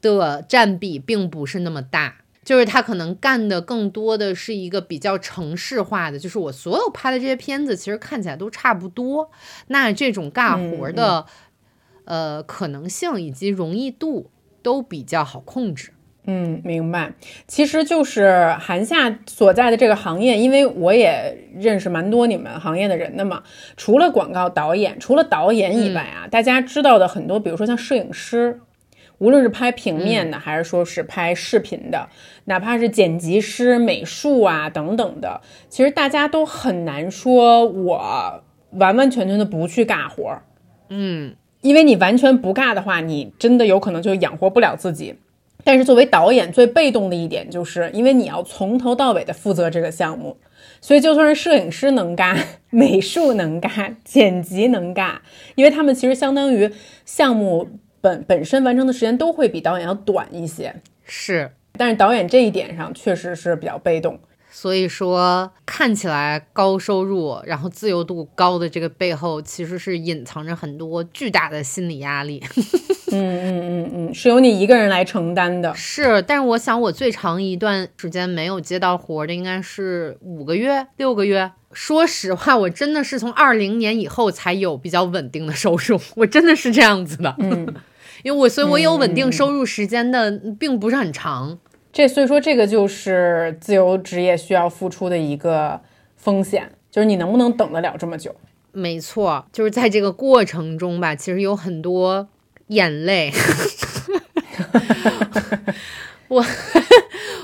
[0.00, 2.16] 的占比并不是那么大。
[2.44, 9.30] 就是他可能干的更多的是一个比较城市化的，就是我所有拍的这些片子其实看起来都差不多。
[9.68, 11.24] 那这种尬活的，
[12.04, 14.28] 呃，可能性以及容易度
[14.60, 15.92] 都比较好控制。
[16.26, 17.12] 嗯，明白。
[17.46, 23.42] 其实就是韩夏所在的这个行业，因为我也认识蛮多你们行业的人的嘛。
[23.76, 28.60] 除了广告导演，除了导演以外啊，大家知道的很多，比如说像摄影师。
[29.18, 32.08] 无论是拍平面的，还是说是拍视频的，
[32.46, 40.42] 哪怕是剪辑师、美术啊等等的，其实大家都很难说，我完完全全的不去干活儿。
[40.88, 45.14] 嗯，因为你完全不干的话，你真的有可能就养活不了自己。
[45.64, 50.36] 但是作为导演，最被动的一点就是，因为你要从头到尾的负责这个项目，
[50.80, 52.38] 所以就算是摄影师能干、
[52.70, 55.22] 美术能干、剪辑能干，
[55.54, 56.70] 因为他们其实相当于
[57.04, 57.68] 项目。
[58.02, 61.48] 本本身完成的时间都会比导演要短一些，是，
[61.78, 64.18] 但是导演这一点上确实是比较被动，
[64.54, 72.40] 所以说看起来高收入，然后自由度高的这个背后，其实是隐藏着很多巨大的心理压力。
[73.10, 76.20] 嗯嗯嗯嗯，是由你一个人来承担的，是。
[76.22, 81.50] 但是我想，我最长一段时间没有接到活的，应该是五个月、六个月。
[81.72, 87.34] 说实话，我真的是从二零年以后才有比较稳定的收入，我真的是这样子的。
[87.38, 87.74] 嗯。
[88.22, 91.58] 因为我，所以我有稳定收入时间的并不是很长，
[91.92, 95.78] 这所以说这个就是自由职业需要付出的一个
[96.16, 98.34] 风险，就是你能不能等得了这么久？
[98.72, 102.28] 没错，就是在这个过程中吧，其实有很多
[102.68, 103.30] 眼泪。
[106.28, 106.42] 我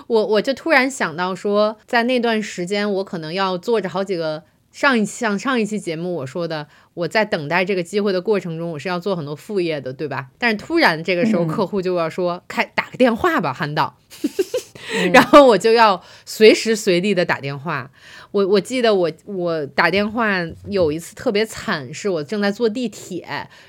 [0.07, 10.29] 我我就突然想到说，在那段时间，我可能要做着好几个上一像上一期节目我说的，我在等待这个机会的过程中，我是要做很多副业的，对吧？
[10.39, 13.97] 但是突然这个时候客户就要说，开打个电话吧，韩导。
[15.13, 17.91] 然后我就要随时随地的打电话。
[18.31, 20.29] 我我记得我我打电话
[20.69, 23.27] 有一次特别惨，是我正在坐地铁，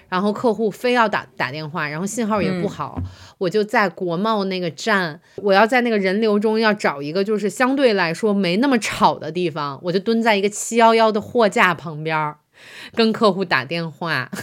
[0.09, 3.01] 然后客户非要打打电话，然后信号也不好，
[3.37, 12.35] 我就在国贸那个站，我要在那个人流中要找一个就是相对来说没那么吵的地方，我就蹲在一个七幺幺的货架旁边，
[12.93, 14.29] 跟客户打电话。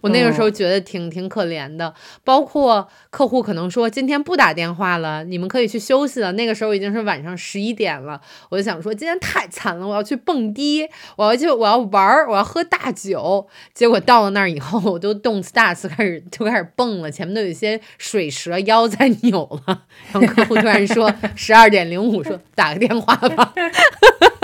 [0.00, 1.92] 我那个时候觉得挺挺可怜的，
[2.22, 6.30] 包括客户可能说今天不打电话了，你们可以去休息了。
[6.32, 13.48] 那个时候已经是晚上十一点了，我就想说今天太惨了，我要去蹦迪，我要去我要玩儿，我要喝大酒。
[13.74, 19.82] 结果到了那儿以后，我就动次打次开始就开始蹦了，前面都有一些水蛇腰在扭了。
[20.12, 23.52] 然后客户突然说十二点零五，说打个电话吧。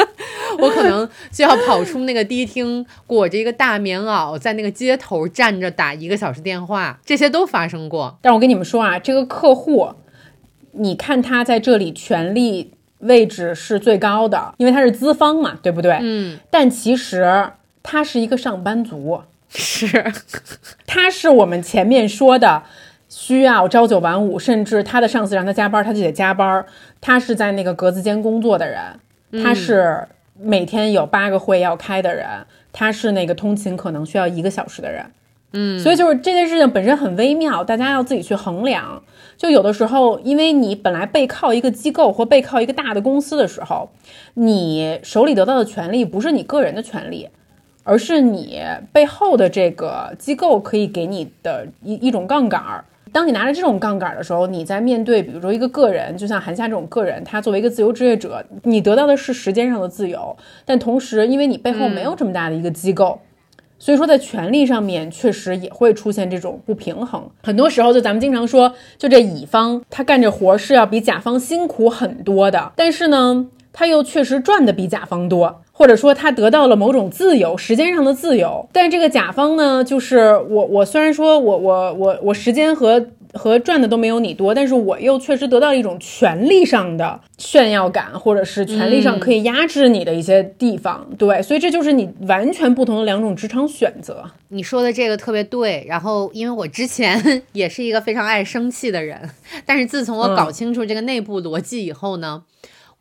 [0.59, 8.19] 我可能就要跑出那个迪厅，裹着一个大棉袄，在那个街头站着打一个小时电话，这些都发生过。
[8.21, 9.91] 但我跟你们说啊，这个客户，
[10.73, 15.99] 你看他在这里权力位置是最高的，因为他是资方嘛，对不对？
[16.01, 16.39] 嗯。
[16.51, 17.51] 但其实
[17.83, 20.13] 他是一个上班族，是，
[20.87, 22.63] 他是我们前面说的
[23.09, 26.65] 需要朝九晚五，甚至他的上司让他加班，他就得加班。
[27.01, 30.07] 他是在那个格子间工作的人，他是。
[30.39, 32.27] 每天有八个会要开的人，
[32.73, 35.07] 他是那个通勤可能需要一个小时的人，
[35.53, 39.03] 嗯，所以就是这件事情本身很微妙，大家要自己去衡量。
[39.37, 43.91] 就有的时候，因为你本来背靠一个机构或背靠一个大的公司的时候，
[44.35, 47.29] 你手里得到的权利不是你个人的权利，
[47.83, 48.61] 而是你
[48.93, 52.85] 背后的这个机构可以给你的一一种杠杆儿。
[53.15, 63.21] 当你拿着这种杠杆的时候，你在面对比如说一个个人，就像韩夏这种个人，他作为一个自由职业者，你得到的是时间上的自由，但同时因为你背后没有这么大的一个机构，
[63.79, 67.23] 所以说在权力上面确实也会出现这种不平衡。
[67.45, 75.61] 很多时候就咱们经常说，就这乙方他干这活是要比甲方辛苦很多的，但是呢，他又确实赚的比甲方多。
[75.77, 94.23] 或者说他得到了某种自由，时间上的自由，但这个甲方呢，就是我，我虽然说我我我我时间和和赚的都没有你多，但是我又确实得到了一种权利上的炫耀感，或者是权利上可以压制你的一些地方，对，所以这就是你完全不同的两种职场选择。
[94.51, 97.21] 你说的这个特别对，然后因为我之前
[97.53, 99.29] 也是一个非常爱生气的人，
[99.67, 102.45] 但是自从我搞清楚这个内部逻辑以后呢。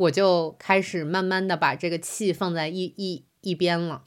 [0.04, 4.02] 我就开始慢慢的把这个气放在一一一边了，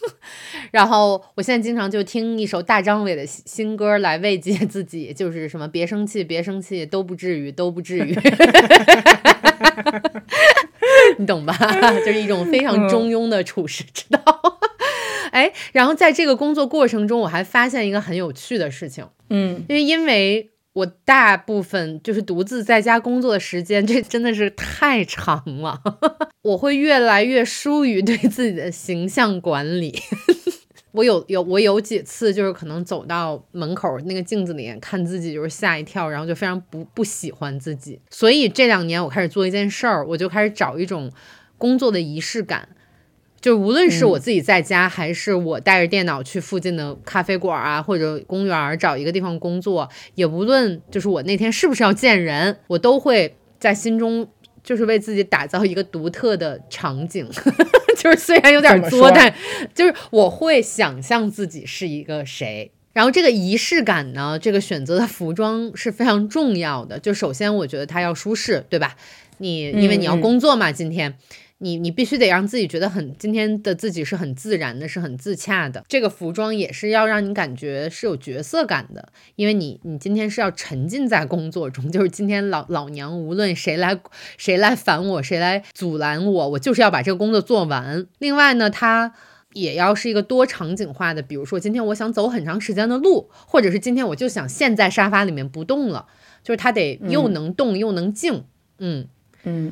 [0.72, 8.14] 然后我现在经常就听一首大张伟的新歌来慰藉自己，就是什么别生气，别生气，都不至于，都不至于，
[11.18, 11.54] 你懂吧？
[12.04, 14.22] 就是一种非常中庸的处世之道。
[15.32, 20.50] 哎，然后在这个工作过程中，我还发现一个很有趣的事情，嗯，因为因为。
[20.76, 25.80] 我大部分就是独自在家工作的时间，这真的是太长了。
[26.44, 29.98] 我会越来越疏于对自己的形象管理。
[30.92, 37.98] 我有有我有几次就是可能走到门口那个镜子里面看自己，就是吓一跳，然后就非常不不喜欢自己。
[38.10, 41.10] 所以这两年我开始做一件事儿，我就开始找一种
[41.56, 42.68] 工作的仪式感。
[43.40, 54.26] 就无论是我自己在家，还是我带着电脑去附近的咖啡馆啊，或者公园找一个地方工作，也无论就是我那天是不是要见人，我都会在心中
[54.64, 57.28] 就是为自己打造一个独特的场景。
[57.96, 59.32] 就是虽然有点作，但
[59.74, 62.70] 就是我会想象自己是一个谁。
[62.92, 66.98] 然后这个仪式感呢，这个选择的服装是非常重要的。
[66.98, 68.96] 就首先我觉得它要舒适，对吧？
[69.38, 71.16] 你因为你要工作嘛，今天。
[71.58, 75.82] 你你必须得让自己觉得很今天的自己是很自然的，是很自洽的。
[75.88, 83.98] 这个服装也是要让你感觉是有角色感的，因为你你今天是要沉浸在工作中， 就是今天老老娘无论谁来
[84.36, 88.06] 谁来烦我，谁来阻拦我，我就是要把这个工作做完。
[88.18, 89.14] 另外呢，它
[89.54, 96.04] 也要是一个多场景化的，比如说今天我想走很长时间的路，或者是今天我就想陷在沙发里面不动了，
[96.44, 98.44] 就是它得又能动又能静，
[98.78, 99.00] 嗯。
[99.00, 99.08] 嗯，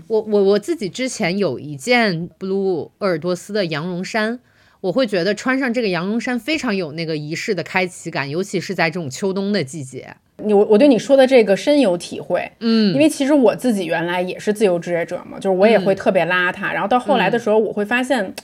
[0.07, 4.39] 我我我自己之前有一件 blue 鄂尔多斯的羊绒衫，
[4.81, 10.17] 我会觉得穿上这个羊绒衫非常有那个仪式的开启感，尤其是在这种秋冬的季节。
[10.39, 18.35] 你我我对你说的这个深有体会，嗯，因为其实我自己原来也是自由职业者嘛，就是我也会特别邋遢，然后到后来的时候，我会发现，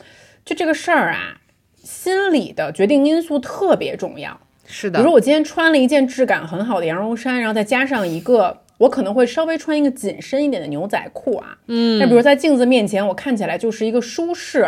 [0.45, 1.41] 就这个事儿啊，
[1.83, 4.41] 心理的决定因素特别重要。
[4.67, 8.63] 是的，比如说我今天穿了一件质感很好的羊绒衫，然后再加上一个。
[8.81, 14.67] 我可能会稍微穿一个紧身一点的牛仔裤啊，嗯，那比如在镜子面前，我看起来就是一个舒适，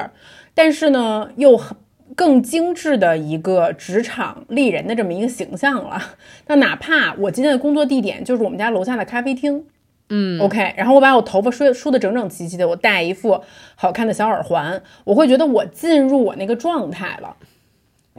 [0.52, 1.74] 但是呢又很
[2.14, 5.98] 更精致的一个职场丽人的这么一个形象了。
[6.48, 9.64] 那哪怕我今天的工作地点就是我们家楼下的咖啡厅，
[10.10, 13.42] 嗯，OK，然后我把我头发梳梳得整整齐齐的，我戴一副
[13.76, 17.34] 好看的小耳环，我会觉得我进入我那个状态了。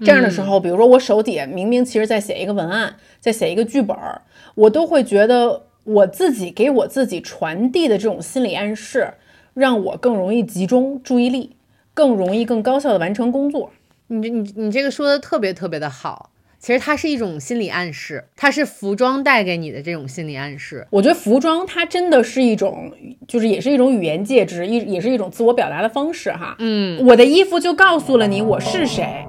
[0.02, 4.24] 这样的时候，比如说我手底下明明其实在写一个文案，在写一个剧本儿，
[4.56, 9.14] 我都会觉得我自己给我自己传递的这种心理暗示，
[9.54, 11.56] 让我更容易集中注意力，
[11.94, 13.72] 更容易更高效的完成工作。
[14.08, 16.30] 你这你你这个说的特别特别的好。
[16.60, 20.88] 其实它是一种心理暗示，它是服装带给你的这种心理暗示。
[20.92, 22.90] 我觉得服装它真的是一种，
[23.28, 26.56] 就是也是一种语言介质，一也是一种自我表达的方式哈。
[26.60, 29.26] 嗯，我的衣服就告诉了你我是谁。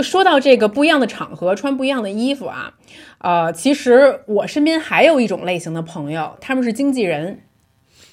[0.00, 2.72] 就说到这个不一样的场合穿不一样的衣服啊，
[3.18, 7.40] 呃，其实我身边还有一种类型的朋友，他们是经纪人。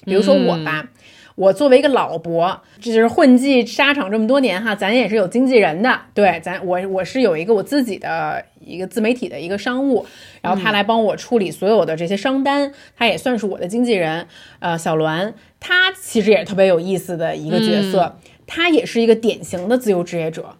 [0.04, 0.86] 比如说我吧，
[1.34, 5.98] 我作为一个老伯，这就是混迹沙场这么多年哈，咱也是有经纪人的。
[6.12, 10.04] 对，咱我我是有一个我自己的一个自媒体的一个商务，
[10.42, 14.26] 然后他来帮我处理所有的这些商单，他也算是我的经纪人。
[14.58, 20.57] 呃，小栾，他其实也是特别有意思的一个角色，他也是一个典型的自由职业者。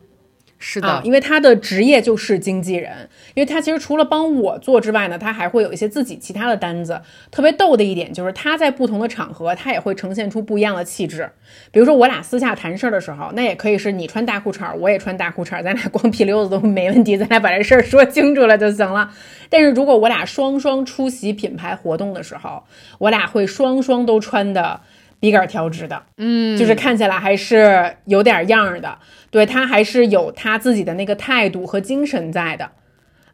[0.59, 7.01] 是的，啊，因为他的职业就是经纪人，因为他其实除了帮我做之外呢，他还会有一些自己其他的单子。
[7.31, 11.31] 特别逗的一点就是他在不同的场合，他也会呈现出不一样的气质。
[11.71, 19.11] 比如说我俩私下谈事儿的时候，那也可以是你穿大裤衩，我也穿大裤衩，咱俩光屁溜子都没问题，咱俩把这事儿说清楚了就行了。
[19.49, 22.65] 但是如果我俩双双出席品牌活动的时候，
[22.99, 24.81] 我俩会双双都穿的。
[25.21, 28.97] 笔杆调直的，嗯，就是看起来还是有点样儿的，
[29.31, 32.71] 对他还是有他自己的那个态度和精神在的，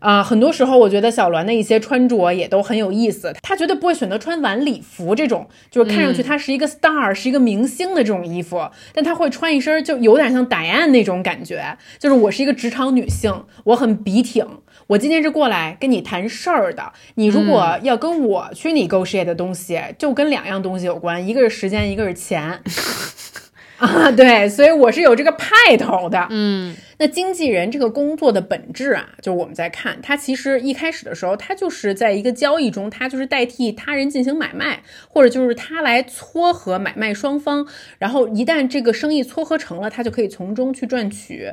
[0.00, 14.46] 啊、很多时候我觉得小栾的一些穿着也都很有意思，他绝对不会选择穿晚礼服这种，就是看上去他是一个 star，、是一个明星的这种衣服，但他会穿一身就有点像戴安那种感觉，就是我是一个职场女性，我很笔挺。
[14.88, 16.92] 我今天是过来跟你谈事儿的。
[17.14, 22.60] 你如果要跟我去 negotiate 的东西，就跟两样东西有关，一个是时间，一个是钱。
[23.78, 26.28] 啊， 对，所以我是有这个派头的。
[26.30, 37.66] 嗯，那经纪人这个工作的本质啊，就是我们在看，他其实一开始的时候，他就是在一个交易中，他就是代替他人进行买卖，或者就是他来撮合买卖双方。
[37.98, 41.52] 然后一旦这个生意撮合成了，他就可以从中去赚取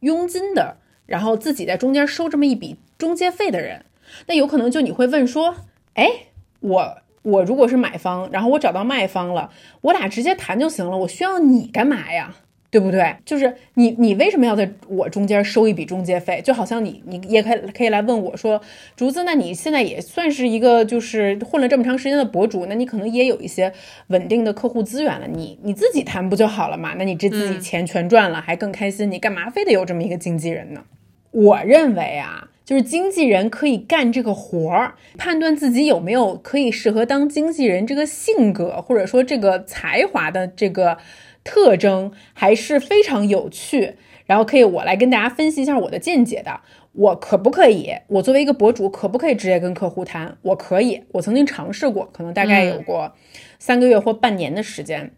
[0.00, 3.84] 佣金的，然后自己在中间收这么一笔中介费的人。
[4.26, 5.54] 那有可能就你会问说，
[5.94, 6.10] 哎，
[6.58, 9.50] 我我如果是买方，然后我找到卖方了，
[9.80, 12.34] 我俩直接谈就行了，我需要你干嘛呀？
[12.72, 13.16] 对不对？
[13.24, 16.40] 就是你，你为什么要在我中间收一笔中介费？
[16.40, 18.60] 就好像你，你也可以可以来问我说，
[18.94, 23.72] 竹子，那你现在也算是一个就是混了这么长时间的博主，那你可能也有一些
[24.06, 26.94] 稳定的客户资源了，你你自己谈不就好了嘛？
[26.96, 30.84] 那你这自己钱全赚了，还更开心，你干嘛非得有这么一个经纪人呢？
[31.32, 40.96] 我认为啊，就是经纪人可以干这个活儿，判断自己有没有可以适合当经纪人这个性格或者说这个才华的这个
[41.42, 43.96] 特征，还是非常有趣。
[44.24, 46.60] 然后可以我来跟大家分析一下我的见解的。
[46.92, 47.92] 我可不可以？
[48.06, 50.38] 我作为一个博主，可不可以直接跟客户谈？
[50.42, 53.12] 我可以，我曾经尝试过，可能大概有过
[53.58, 55.10] 三个月或半年的时间。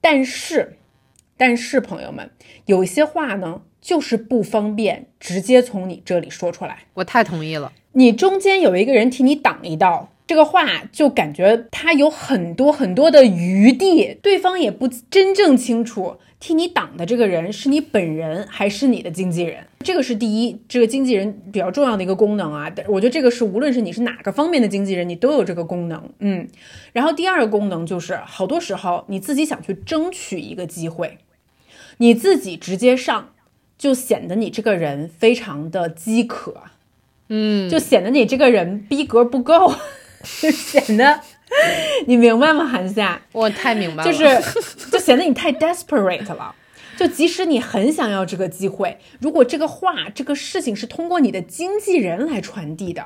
[0.00, 0.78] 但是，
[1.36, 2.30] 但是朋友们，
[2.64, 6.78] 有一些话呢，就是不方便直接从你这里说出来。
[6.94, 7.70] 我太同意了。
[7.92, 19.66] 你中间有一个人替你挡一道，这个话就感觉他有很多很多的余地，对方也不真正清楚替你挡的这个人是你本人还是你的经纪人。
[19.80, 22.72] 这个是第一，这个经纪人比较重要的一个功能啊。
[22.88, 26.02] 我觉得这个是无论是你是哪个方面的经纪人，你都有这个功能。
[26.20, 26.48] 嗯，
[26.94, 31.18] 然后第二个功能就是，好多时候你自己想去争取一个机会，
[31.98, 33.33] 你自己直接上，
[33.78, 36.54] 就显得你这个人非常的饥渴。
[37.28, 39.74] 嗯，就显得你这个人逼格不够，
[40.42, 41.20] 就显得
[42.06, 42.66] 你明白吗？
[42.66, 44.12] 韩夏，我太明白了。
[44.12, 46.54] 就是就显得你太 desperate 了。
[46.96, 53.04] 就即使你很想要这个机会，如果这个话、这个事情是通过你的经纪人来传递的，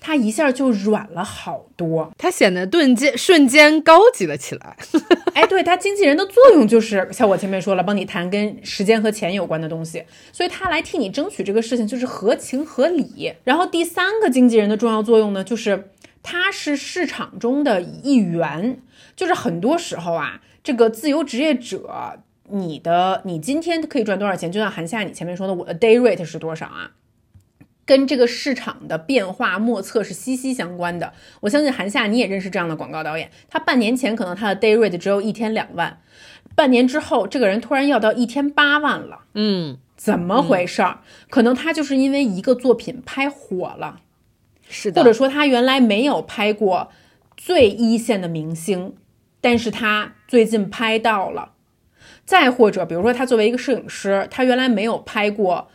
[0.00, 2.12] 他一下就软了好多。
[2.16, 4.76] 他显得顿间瞬间高级了起来。
[5.34, 13.32] 哎，对他经纪人的作用就是像我前面说了，帮你谈跟时间和钱有关的东西，所以他来替你争取这个事情就是合情合理。
[13.44, 15.90] 然后第三个经纪人的重要作用呢，就是
[16.22, 18.80] 他是市场中的一员，
[19.14, 22.20] 就是很多时候啊，这个自由职业者。
[22.50, 26.90] 你的你今天可以赚多少钱，就像韩夏你前面说的，我的 day rate 是多少啊？
[27.88, 31.14] 跟这个市场的变化莫测是息息相关的。
[31.40, 35.98] 我相信韩夏你也认识这样的广告导演，他半年前可能他的 day rate 只有一天两万，
[36.54, 40.98] 半年之后这个人突然要到一天八万了，嗯，怎么回事儿？
[41.30, 44.00] 可能他就是因为一个作品拍火了，
[44.68, 46.90] 是的，或者说他原来没有拍过
[47.38, 48.96] 最一线的明星，
[49.40, 51.52] 但是他最近拍到了。
[52.26, 55.70] 再或者，比如说他作为一个摄影师，他原来没有拍过。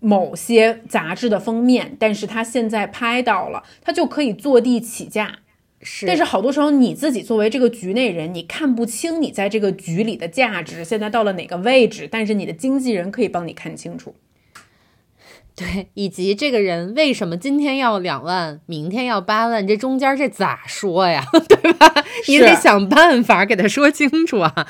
[0.00, 5.38] 某些杂志的封面，但是他现在拍到了，他就可以坐地起价。
[5.80, 14.14] 是，但是好多时候你自己作为这个局内人，你看不清你在这个局里的价值现在到了哪个位置，但是你的经纪人可以帮你看清楚。
[15.54, 21.24] 对，以及这个人为什么今天要两万，明天要八万，这中间这咋说呀？
[21.48, 21.92] 对吧？
[22.28, 24.66] 你得想办法给他说清楚啊。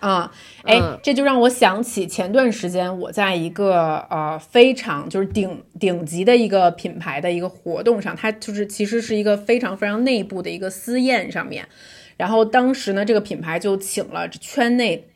[0.00, 0.32] 啊，
[0.64, 11.68] 哎，这就让我想起前段时间我在一个呃非常就是顶顶级的一个品牌的一个活动上，它就是其实是一个非常非常内部的一个私宴上面，
[12.16, 15.06] 然后当时呢，这个品牌就请了圈内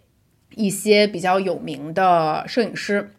[0.55, 3.11] 一些比较有名的摄影师，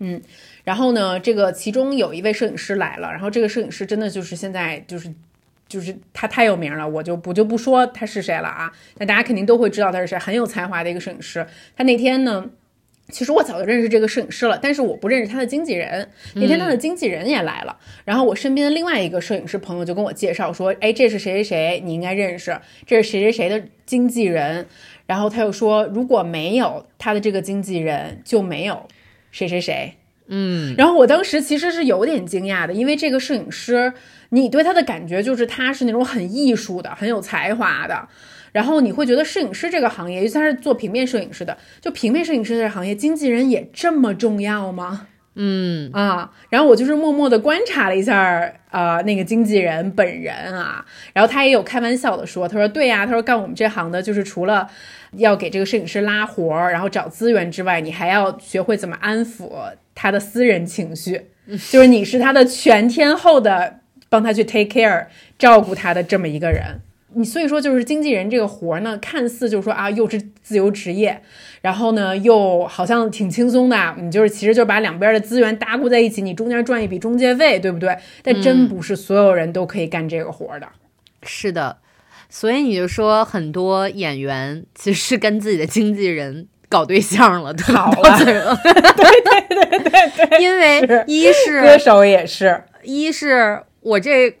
[0.00, 0.20] 嗯，
[0.64, 5.12] 然后呢，这个其中有一位摄影师来了，然后这个摄影师真的就是现在就是。
[5.68, 8.70] 就是他太有名了，我就不就不说他是谁了啊。
[8.98, 11.44] 那大家肯定都会知道他是谁，很有才华的一个摄影师。
[11.76, 12.50] 他那天呢，
[13.08, 16.08] 其实我早就认识这个摄影师了，但是我不认识他的经纪人。
[16.34, 24.66] 那天他的经纪人也来了，然后我身边的另外一个摄影师朋友就跟我介绍说：“哎，这是谁谁谁，你应该认识，这是谁谁谁的经纪人。”
[25.06, 28.86] 然后他又说：“如果没有他的这个经纪人，就没有
[29.30, 29.94] 谁谁谁。”
[30.26, 33.92] 嗯，然后我当时其实是有点惊讶的，因为这个摄影师。
[34.34, 38.08] 你对他的感觉就是他是那种很艺术的、很有才华的，
[38.50, 45.06] 然后你会觉得摄影师这个行业，尤其他是做平面摄影师的，就平面摄影师这个行业，经纪人也这么重要吗？
[45.36, 54.68] 嗯啊，然后我就是默默的观察了一下，呃，那个经纪人本人啊，然后他也有开玩笑的说，他说对呀，他说干我们这行的，就是除了
[55.12, 59.50] 要给这个摄影师拉活儿，然后找资源之外，你还要学会怎么安抚
[59.94, 61.20] 他的私人情绪，
[61.70, 63.80] 就是你是他的全天候的。
[64.14, 65.06] 帮他去 take care
[65.36, 66.80] 照顾他的这么一个人，
[67.14, 71.20] 你所以说就是经纪人这个活儿呢，看似就是说啊，又是自由职业，
[71.62, 77.96] 然后呢又好像挺轻松的，你就是其实就把两边的资源搭固在一起，你中间赚一笔中介费，对不对？
[78.22, 80.68] 但真不是所有人都可以干这个活儿的。
[81.24, 81.78] 是的，
[82.28, 87.90] 所以你就说很多演员其实是跟自己的经纪人搞对象了，对吧，
[88.22, 93.60] 对对对对对，因为一是歌手也是，一是。
[93.84, 94.34] 我这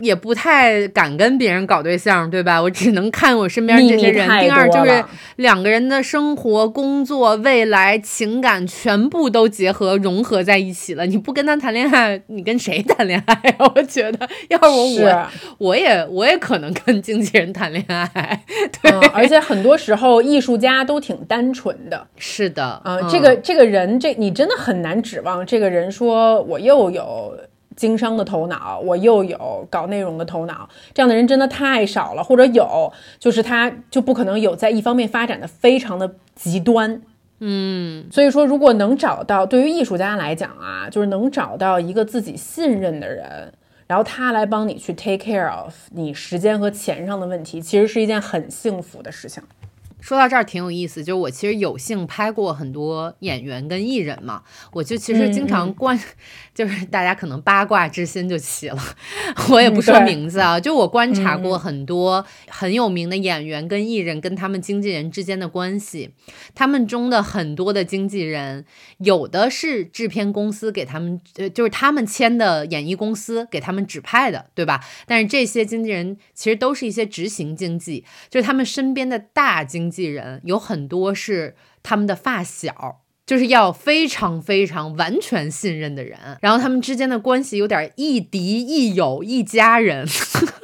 [0.00, 2.62] 也不太敢跟别人搞对象，对吧？
[2.62, 4.28] 我只能看我身边这些人。
[4.38, 11.04] 第二就是两个人的生活、工作、未来、情感全部都结合融合在一起了。
[11.04, 13.56] 你不跟他谈恋爱，你跟谁谈恋爱呀？
[13.74, 15.28] 我觉得，要是我，
[15.58, 18.44] 我也我也可能跟经纪人谈恋爱。
[18.80, 22.06] 对，而且很多时候艺术家都挺单纯的。
[22.16, 27.36] 是的，嗯，这个这个人，这你真的很难指望这个人说，我又有。
[27.78, 32.24] 经商的头脑，我又有搞内容的头脑，这样的人真的太少了。
[32.24, 37.00] 或者有，就是他就不可能有在一方面发展的非常的极端。
[37.38, 43.52] 嗯，所以说，如果能找到，对于艺术家来讲啊，就是能找到一个自己信任的人，
[43.86, 49.40] 然后他来帮你去 take care of 你时间和钱上的问题，其实是一件很幸福的事情。
[50.00, 54.42] 说到这儿挺有意思，就是我其实有幸拍过很多演员跟艺人嘛，
[54.72, 55.98] 我就其实经常观，
[56.54, 58.78] 就是大家可能八卦之心就起了，
[59.50, 66.10] 我也不说名字啊，就我观察过很多很有名的演员跟艺人跟他们经纪人之间的关系，
[66.54, 68.64] 他们中的很多的经纪人，
[68.98, 74.80] 有的是制片公司给他们，呃，就是他们签的演艺公司给他们指派的，对吧？
[75.06, 79.87] 但是这些经纪人其实都是一些执行经纪，就是他们身边的大经。
[79.90, 90.06] 经纪人有很多是他们的发小，就是要非常非常完全信任的人，然后他们之间的关系有点亦敌亦友一家人，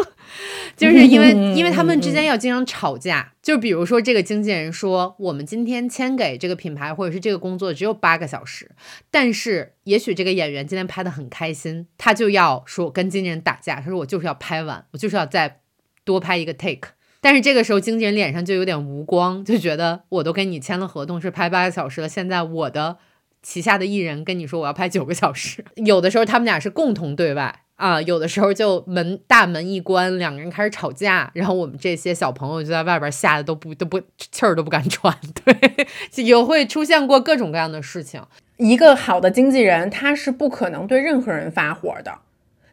[0.76, 8.70] 就是因为因为他们之间要经常吵架，就比如说这个经纪人说我们今天签给这个品牌或者是这个工作只有八个小时，
[9.10, 15.60] 但是也许这个演员今天拍的很开心，他就要说跟经纪人打架，他说我就是要拍完，我就是要再
[16.04, 16.93] 多拍一个 take。
[17.24, 22.06] 但是这个时候，经纪人脸上就有点无光，就觉得我都跟你签了合同，是拍八个小时了。
[22.06, 22.98] 现在我的
[23.42, 38.22] 旗下的艺人跟你说我要拍九个小时， 有的时候他们俩是共同对外，啊，有的时候就门大门一关，两个人开始吵架，然后我们这些小朋友就在外边吓得都不都不气儿都不敢喘， 对，有会出现过各种各样的事情。
[38.58, 42.18] 一个好的经纪人，他是不可能对任何人发火的，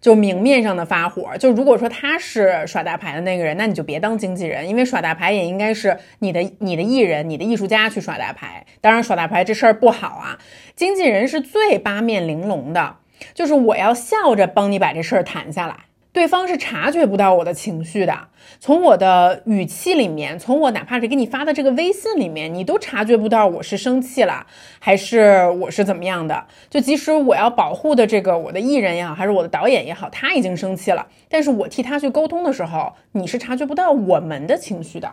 [0.02, 1.38] 就明面上的发火。
[1.38, 8.66] 就如果说他是耍大牌的那个人，那你就别当经纪人，因为耍大牌也应该是你的你的艺人、你的艺术家去耍大牌。
[8.82, 10.38] 当然，耍大牌这事儿不好啊，
[10.76, 12.97] 经纪人是最八面玲珑的。
[13.36, 15.76] 就是我要笑着帮你把这事儿谈下来，
[16.14, 18.28] 对方是察觉不到我的情绪的。
[18.59, 24.45] 从我的语气里面，从我哪怕是给你发的这个微信里面，你都察觉不到我是生气了，
[24.80, 26.45] 还是我是怎么样的。
[26.70, 35.09] 就即使我要保护的这个我的艺人也好，还是我的导演也好，他已经生气了，但是我替他去沟通的时候，你是察觉不到我们的情绪的。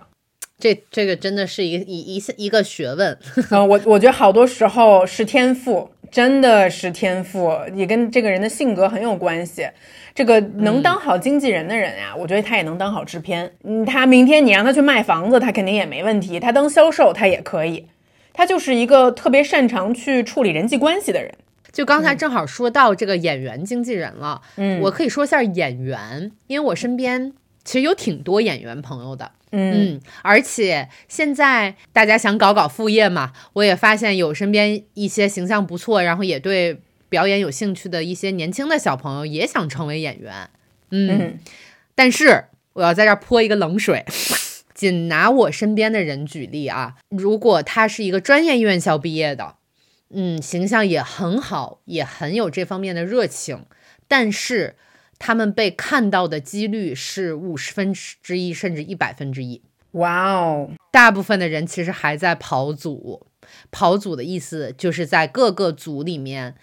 [0.59, 3.17] 这这个真的是一一一一个学问。
[3.51, 5.91] 嗯， 我我觉得好多时候是天赋。
[6.11, 9.69] 真的是天赋，也跟这个人的性格很有关系。
[10.19, 13.53] 这个能当好经纪人的人呀，我觉得他也能当好制片。
[13.63, 16.41] 嗯，他明天你让他去卖房子，他肯定也没问题。
[16.41, 17.87] 他当销售，他也可以。
[18.33, 21.33] 他就是一个特别擅长去处理人际关系的人。
[21.71, 29.31] 就刚才正好说到这个演员经纪人了，嗯，我可以说一下演员，因为我身边其实有挺多演员朋友的。
[29.53, 40.51] 嗯，而且现在大家想搞搞副业嘛，我也发现有身边一些形象不错，然后也对表演有兴趣的一些年轻的小朋友也想成为演员。
[40.91, 41.39] 嗯，
[41.95, 42.45] 但是
[42.75, 44.05] 我要在这儿泼一个冷水，
[44.75, 49.57] 仅拿我身边的人举例啊，如果他是一个专业院校毕业的，
[50.11, 53.65] 嗯，形象也很好，也很有这方面的热情，
[54.07, 54.77] 但是。
[55.21, 59.61] 他们被看到的几率是五十分之一，甚至一百分之一。
[59.95, 60.71] 哇哦！
[60.93, 63.27] 大部分的人其实还在跑组，
[63.73, 66.55] 跑组的意思就是在各个组里面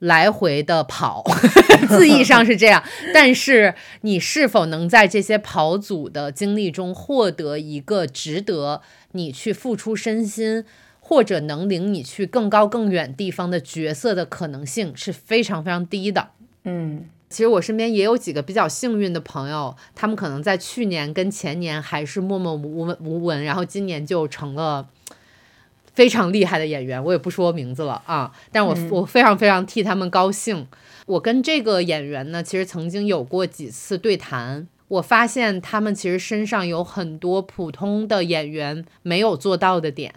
[0.00, 1.24] 来回的跑，
[1.88, 2.82] 字义上是这样。
[3.14, 8.82] 但是你是否能在这些跑组的经历中获得一个值得
[9.12, 10.64] 你去付出身心，
[11.00, 16.30] 或者能领你去更高更远地方的角色的可能性是非常非常低的。
[16.64, 17.06] 嗯。
[17.28, 24.86] 其实我身边也有几个比较幸运的朋友，他们可能在去年跟前年还是默默无闻无闻，然后今年就成了
[25.96, 27.02] 非常厉害的演员。
[27.02, 30.68] 我也不说名字了啊，但我我非常非常替他们高兴。
[31.06, 40.14] 我跟这个演员呢，其实曾经有过几次对谈，我发现他们其实身上有很多普通的演员没有做到的点，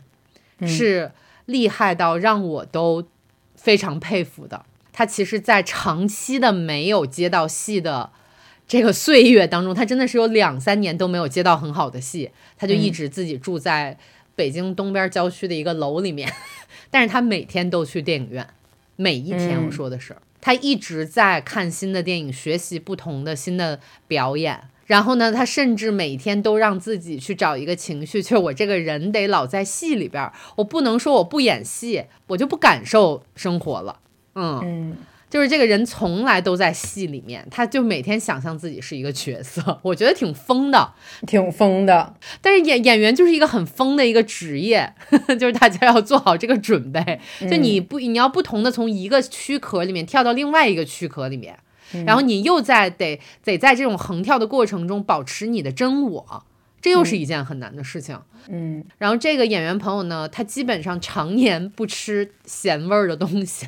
[0.67, 1.11] 是
[1.45, 3.07] 厉害到让我都
[3.55, 4.65] 非常佩服的。
[4.91, 8.09] 他其实，在长期的没有接到戏的
[8.67, 13.97] 这个岁月当中，他真的是有两三年都没有接到很好的戏，他就一直自己住在
[14.39, 16.31] 北京东边郊区的一个楼里面，
[16.89, 18.47] 但是他每天都去电影院，
[18.95, 33.99] 每一天我说的是，他一直在看新的电影，学习不同的新的表演，然后呢，他甚至每天都让自己去找一个情绪，就是我这个人得老在戏里边，我不能说我不演戏，我就不感受生活了。
[34.35, 34.95] 嗯，
[35.29, 40.93] 就是这个人从来都在戏里面，他就每天想象自己是一个角色，我觉得挺疯的，
[41.27, 42.15] 挺疯的。
[42.41, 44.93] 但是演演员就是一个很疯的一个职业，
[45.39, 51.59] 就是大家要做好这个准备，就你不你要不同的从一个躯壳里面跳到另外一个躯壳里面，
[52.05, 56.43] 然后你又在得得在这种横跳的过程中保持你的真我，
[56.81, 58.19] 这又是一件很难的事情。
[58.47, 63.67] 嗯，然后这个演员朋友呢，他基本上常年不吃咸味儿的东西。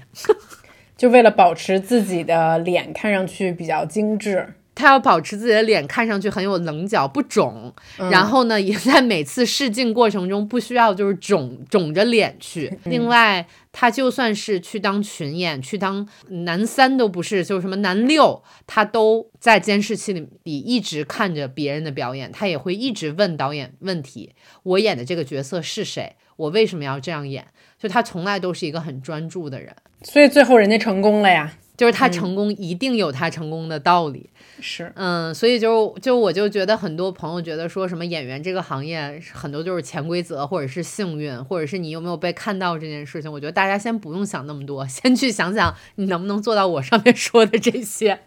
[1.01, 7.73] 就为了保持自己的脸看上去比较精致，他要保持自己的脸看上去很有棱角不肿，
[8.11, 12.77] 然后呢，也在每次试镜过程中不需要就是肿肿着脸去。
[12.83, 26.15] 另外，他就算是去当群演，去当男三都不是，就是什么男六，他都在监视器里一直看着别人的表演，他也会一直问导演问题：我演的这个角色是谁？
[26.35, 27.47] 我为什么要这样演？
[27.79, 29.75] 就他从来都是一个很专注的人。
[30.03, 34.29] 所以最后人家成功了呀，就是他成功一定有他成功的道理，
[34.59, 48.19] 是，嗯，所以就就我就觉得很多朋友觉得说什么演员这个行业很多就是潜规则，或者是幸运，或者是你有没有被看到这件事情，我觉得大家先不用想那么多，先去想想你能不能做到我上面说的这些。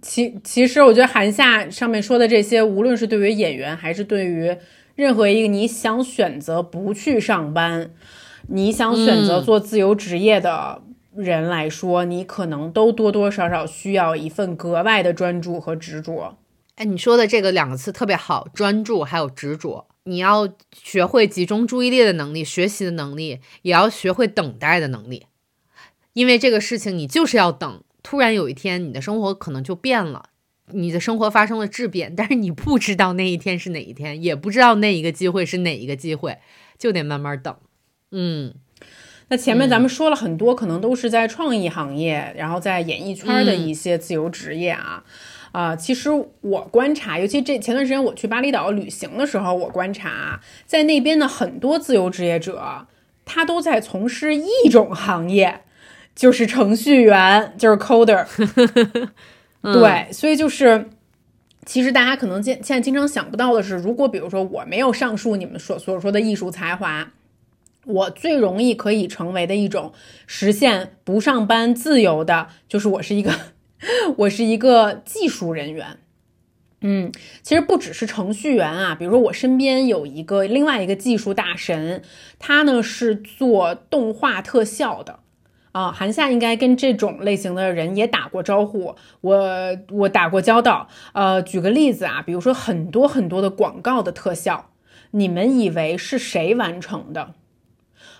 [0.00, 4.56] 其其实我觉得韩夏上面说的这些，无论是对于演员，还是对于
[4.94, 7.90] 任何一个你想选择不去上班。
[8.48, 10.82] 你想选择做自由职业的
[11.14, 16.38] 人来说，你可能都多多少少需要一份格外的专注和执着。
[16.76, 19.86] 哎，你说的这个两个词特别好，专注还有执着。
[20.04, 25.26] 你要学会集中注意力的能力，学习的能力，也要学会等待的能力。
[26.14, 30.30] 因为这个事情，你就是要等，突然有一天你的生活可能就变了，
[30.72, 36.38] 你的生活发生了质变，但是你不知道那一天是哪一天，也不知道那一个机会是哪一个机会，
[36.76, 37.54] 就得慢慢等。
[38.12, 38.54] 嗯，
[39.28, 45.02] 那前面咱们说了很多，可能都是在创意行业，然后在演艺圈的一些自由职业啊。
[45.52, 46.08] 啊，其实
[46.40, 52.86] 我观察，尤其这前段时间我去巴厘岛旅行的时候，我观察在那边的很多自由职业者，
[53.26, 55.60] 他都在从事一种行业，
[56.14, 58.26] 就是程序员，就是 coder。
[59.62, 60.88] 对，所以就是，
[61.66, 67.12] 其实大家可能现现在经常想不到的是，如果比如说我没有上述你们所所说的艺术才华，
[67.86, 69.92] 我最容易可以成为的一种
[70.26, 73.32] 实现不上班自由的，就是我是一个。
[74.18, 75.98] 我是一个技术人员，
[76.82, 77.10] 嗯，
[77.42, 82.00] 其实不只是程序员啊，比如说我身边有一个另外一个技术大神，
[82.38, 85.18] 他呢是做动画特效的
[85.72, 85.90] 啊。
[85.90, 90.86] 韩夏应该跟这种类型的人也打过招呼，我我打过交道。
[91.12, 94.70] 呃，举个例子啊，比如说很多很多的广告的特效，
[95.10, 97.34] 你们以为是谁完成的？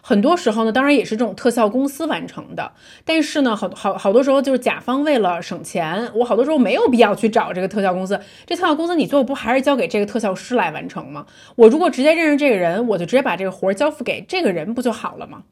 [0.05, 2.73] 很多时候呢，当然也是这种特效公司完成的，
[3.05, 11.25] 但是呢，好好好多时候就是甲方为了省钱，我好多时候没有必要去找这个特效公司，这特效公司你最后不还是交给这个特效师来完成吗？
[11.55, 15.45] 我如果直接认识这个人，我就直接把这个活交付给这个人不就好了吗？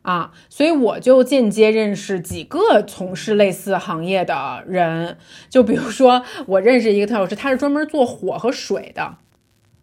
[0.00, 5.18] 啊，所以我就间接认识几个从事类似行业的人，
[5.48, 9.18] 就比如说我认识一个特效师，他是专门做火和水的。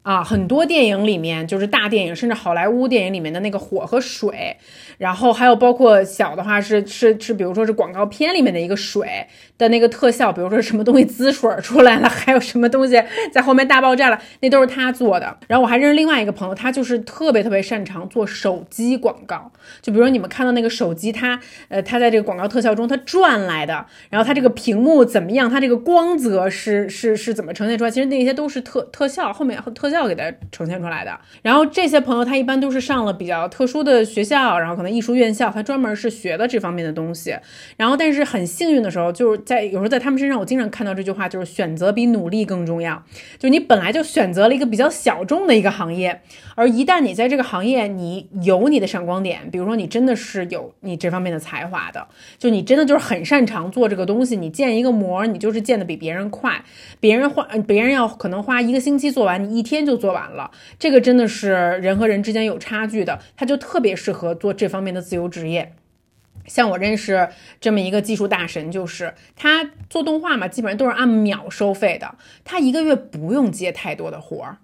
[0.09, 4.57] 啊，很多电影里面就是大电影，甚至好莱坞电影里面的那个火和水，
[4.97, 12.99] 然后还有包括小的话是是是，比如说是广告片里面的一个水的那个特效，比如说什么东西滋水出来了， 还有什么东西
[13.31, 15.37] 在后面大爆炸了，那都是他做的。
[15.47, 29.87] 然后我还认识另外一个朋友，他就是特别特别擅长做手机广告，就比如说你们看到那个手机，它呃它在这个广告特效中它转来的，然后它这个屏幕怎么样，它这个光泽是是是怎么呈现出来，其实那些都是特特效后面特。
[29.91, 37.35] 效要给它呈现出来的，然后这些朋友他一般都是上了比较特殊的学校，然后可能艺术院校，他专门是学的这方面的东西。
[37.75, 43.03] 然后但是很幸运的时候，就是在有时候在他们身上，我经常看到这句话，就是选择比努力更重要。
[43.37, 46.21] 就你本来就选择了一个比较小众的一个行业，
[46.55, 56.63] 而一旦你在这个行业你有你的闪光点，比如说你真的是有你这方面的才华的，就你真的就是很擅长做这个东西，你建一个模，你就是建的比别人快，
[57.01, 59.78] 别人花别人要可能花一个星期做完，你一天。
[59.85, 61.51] 就做完了，这个真的是
[61.81, 65.73] 人和人之间有差距的，他就特别适合做这方面的自由职业。
[66.45, 74.57] 像我认识这么一个技术大神，就是他做动画嘛，基本上都是按秒收费的，他一个月不用接太多的活儿，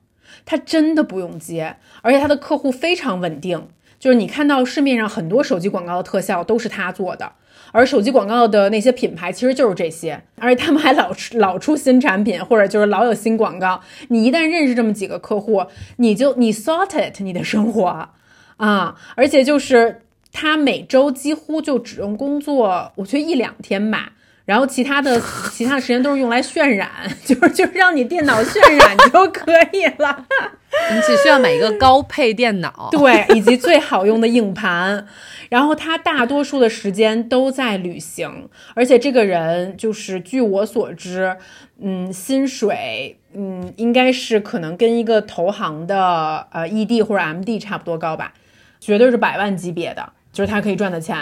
[0.45, 3.67] 他真的不用接，而且他的客户非常稳定，
[3.99, 7.33] 就是你看到市面上很多手机广告的特效都是他做的。
[7.75, 13.81] 而手机广告的那些品牌其实就是这些，而且他们还老出老出新产品，或者就是老有新广告。
[14.07, 15.65] 你一旦认识这么几个客户，
[15.97, 18.07] 你就你 sorted 你的生活
[18.55, 24.13] 啊，而且就是他每周几乎就只用工作，我觉得一两天吧。
[24.45, 25.19] 然后其他的
[25.51, 26.89] 其他的时间都是用来渲染，
[27.25, 30.25] 就是就是让你电脑渲染就可以了。
[30.93, 35.07] 你只需要买一个高配电脑，对，以及最好用的硬盘。
[35.49, 41.35] 然后他大多数的时间都在旅行，而且这个人就是据我所知，
[41.79, 48.33] 嗯，薪水嗯应该是可能跟一个投行的呃 ED 或者 MD 差不多高吧，
[48.79, 51.17] 绝对是百万级别的，就是他可以赚的钱。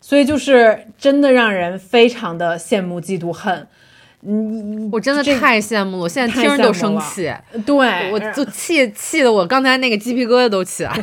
[0.00, 3.66] 所以就是真的让人非常的羡慕、嫉妒、恨，
[4.20, 7.32] 嗯，我真的太羡慕了，我现在听着都生气，
[7.64, 10.92] 对，我就气气的我刚才那个鸡皮疙瘩都起来。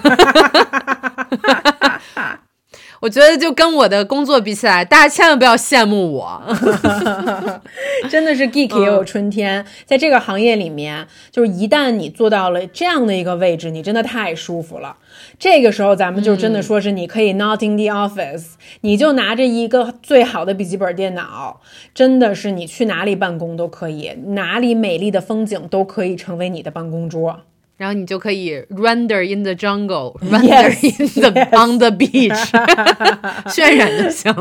[3.02, 6.41] 我觉得就跟我的工作比起来，大家千万不要羡慕我。
[8.10, 14.95] 真的是 geek 也有春天，在这个行业里面，就是一旦你做到了这样的一个位置，你真的太舒服了。
[15.39, 21.60] 这个时候，咱们就真的说是你可以 not in the office，你就拿着一个最好的笔记本电脑，
[21.93, 27.41] 真的是你去哪里办公都可以，哪里美丽的风景都可以成为你的办公桌。
[27.82, 32.51] 然后你就可以 render in the jungle，render in the on the beach，
[33.49, 34.32] 渲染就行。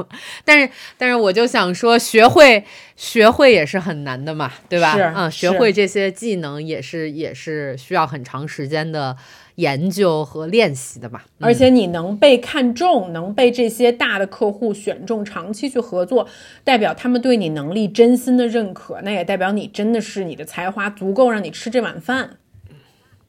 [0.44, 0.68] 但是，
[0.98, 2.62] 但是我就想说，学会
[2.96, 4.94] 学会也是很难的嘛，对吧？
[5.16, 9.16] 嗯，学会这些技能也是也是需要很长时间的
[9.54, 11.22] 研究和练习的嘛。
[11.38, 16.28] 而且你能被看中，能被这些大的客户选中，长期去合作，
[16.62, 22.36] 代表他们对你能力真心的认可，那也代表你真的是你的才华足够让你吃这碗饭。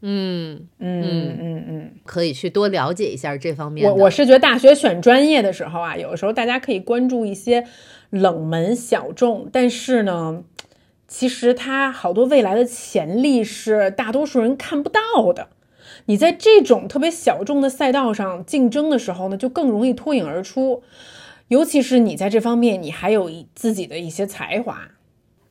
[0.01, 3.87] 嗯嗯嗯嗯，可以去多了解一下这方面。
[3.87, 7.67] 我我是觉得大学选专业的时候啊，有的时候大家可以关注一些
[8.09, 10.43] 冷门小众，但是呢，
[11.07, 15.49] 其实它好多未来的潜力是大多数人看不到的。
[16.05, 20.81] 你在这种特别小众的赛道上竞争的时候呢，就更容易脱颖而出。
[21.47, 24.89] 尤其是你在这方面，你还有自己的一些才华。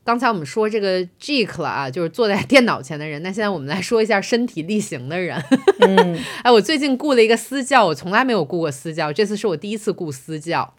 [0.03, 3.21] 刚才我们说这个 geek 了啊，就是坐在电脑前的人。
[3.21, 5.41] 那现在我们来说一下身体力行的人。
[5.79, 10.73] 嗯， 哎，我最近雇了一个私教，我从来没有雇过私教，这次是我第一次雇私教。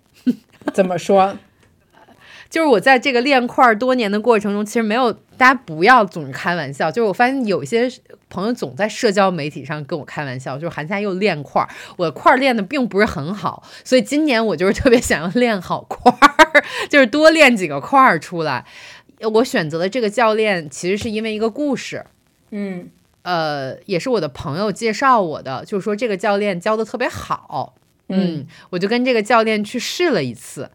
[0.74, 1.38] 怎么说？
[2.50, 6.90] 就是我在这个练块多年的过程中，其实没有大家不要总是开玩笑。
[6.90, 7.90] 就是我发现有些
[8.28, 11.66] 朋友总在社交媒体上跟我开玩笑，就是韩夏又练块，
[11.96, 16.12] 我块练的并不是很好，所以今年我就是特别想要练好块，
[16.90, 18.66] 就是多练几个块出来。
[19.28, 22.04] 我选择的这个教练其实是因为一个故事，
[22.50, 22.88] 嗯，
[23.22, 27.74] 呃，也是我的朋友介绍我的，就是说这个教练教的特别好，
[28.08, 30.70] 嗯，我就跟这个教练去试了一次。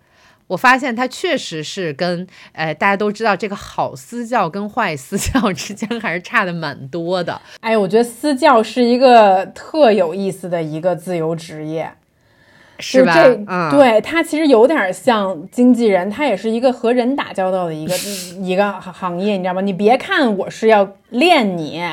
[0.47, 7.41] 我发现他确实是跟，呃，大家都知道这个好私教跟坏私教 之间还是差的蛮多的。
[7.59, 11.91] 哎，我觉得私教是一个特有意思的一个自由职业，
[12.79, 13.13] 是吧？
[13.47, 17.93] 嗯，对他其实有点像经纪人，他也是一个和人打交道的一个
[18.41, 19.61] 一个行业，你知道吗？
[19.61, 21.83] 你别看我是要练你，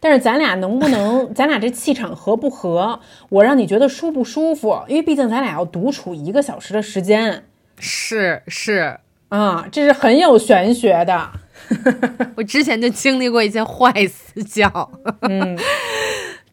[0.00, 3.00] 但是咱俩能不能， 咱俩这气场合不合？
[3.28, 4.82] 我让你觉得舒不舒服？
[4.88, 7.44] 因为毕竟咱俩要独处一个小时的时间。
[7.78, 11.30] 是是啊，这是很有玄学的。
[12.36, 14.90] 我之前就经历过一些坏私教，
[15.22, 15.58] 嗯，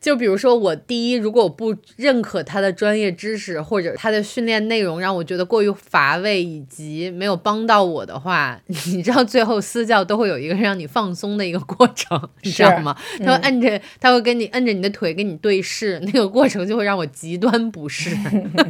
[0.03, 12.93] 就比如说我第一，如果我不认可他的专业知识或者他的训练内容让我觉得过于乏味以及没有帮到我的话， 你知道最后私教都会有一个让你放松的一个过程，你知道吗？
[13.19, 18.13] 他会摁着，他会跟你摁着你的腿跟你对视，那个过程就会让我极端不适。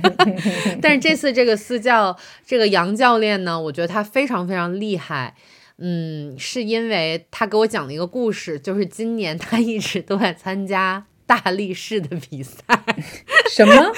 [0.79, 2.15] 但是这次这个私教，
[2.45, 5.33] 这个杨教练呢，我觉得他非常非常厉害。
[5.79, 12.61] 嗯，是因为他给我讲了一个故事，就是今年他一直都在参加大力士的比赛。
[13.49, 13.91] 什么？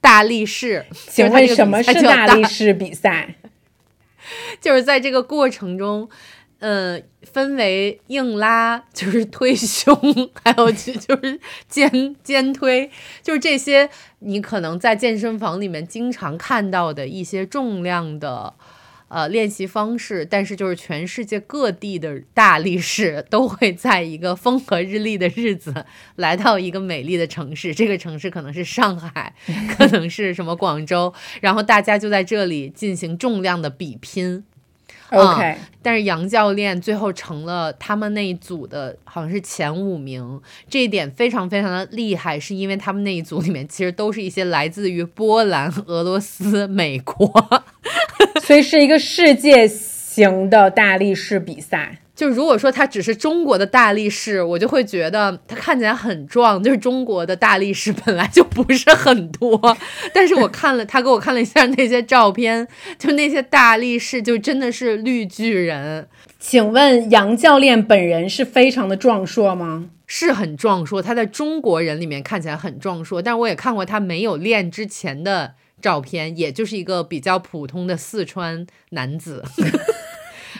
[0.00, 0.84] 大力士？
[0.92, 3.36] 请问什么是大力士比赛？
[4.60, 6.08] 就是在这个过程中，
[6.60, 9.94] 嗯，分为硬拉，就是推胸，
[10.42, 12.90] 还有就就是肩 肩推，
[13.22, 13.88] 就是这些
[14.20, 18.54] 你可能在健身房里面经常看到的一些重量的。
[19.14, 25.84] 呃，练习方式，但是就是全世界各地的大力士都会在一个风和日丽的日子
[26.16, 29.34] 来到一个美丽的城市，这个城市可能是上海，
[29.76, 34.44] 可能是什么广州，然后大家就在这里进行重量的比拼。
[35.12, 47.32] OK，但是杨教练最后成了他们那一组的好像是前五名，这一点非常非常的厉害，是因为他们那一组里面其实都是一些来自于波兰、俄罗斯、美国。
[48.42, 51.98] 所以是一个世界型的大力士比赛。
[52.14, 56.62] 就如果说他只是中国的大力士，我就会觉得他看起来很壮。
[56.62, 59.76] 就是中国的大力士本来就不是很多，
[60.12, 66.06] 但是我看了他给我看了一下那些照片，就那些大力士就真的是绿巨人。
[66.38, 69.88] 请问杨教练本人是非常的壮硕吗？
[70.06, 75.54] 是很壮硕，他在中国人里面看起来很壮硕，但是我也看过他没有练之前的。
[75.80, 79.42] 照片也就是一个比较普通的四川男子，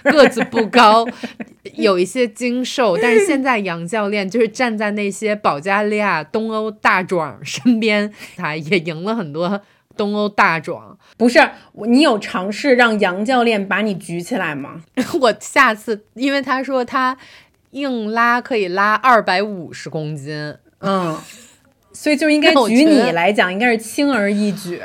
[0.05, 1.07] 个子不高，
[1.75, 9.61] 有一些精瘦，但是现在杨教练就是站在那些保加利亚东欧大壮身边，他也赢了很多
[9.97, 10.99] 东欧大壮。
[11.17, 11.39] 不是
[11.87, 14.83] 你有尝试让杨教练把你举起来吗？
[15.21, 17.17] 我下次，因为他说他
[17.71, 21.17] 硬拉可以拉二百五十公斤，嗯，
[21.93, 24.81] 所以就应该举你来讲，应该是轻而易举。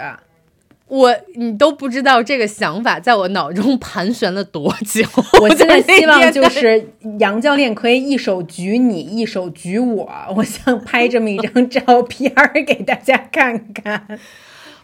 [0.88, 5.04] 我你都不知道这个想法在我脑中盘旋了多久。
[5.42, 12.34] 我现在希望就是杨教练可以一手举你，一手举我， 我想拍这么一张照片
[12.66, 14.20] 给大家看看，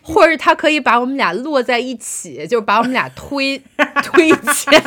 [0.01, 3.61] 或者他可以把我们俩摞在一起，就把我们俩推
[4.03, 4.81] 推前。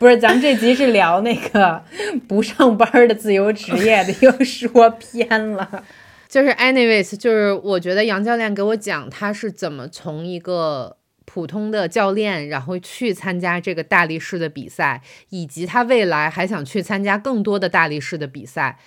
[0.00, 1.80] 不是，咱们这集是聊那个
[2.26, 5.84] 不上班的自由职业的，又说偏了。
[6.32, 18.78] 就是 anyways，就是我觉得杨教练给我讲他是怎么从一个普通的教练，然后去参加这个大力士的比赛，以及他未来还想去参加更多的大力士的比赛。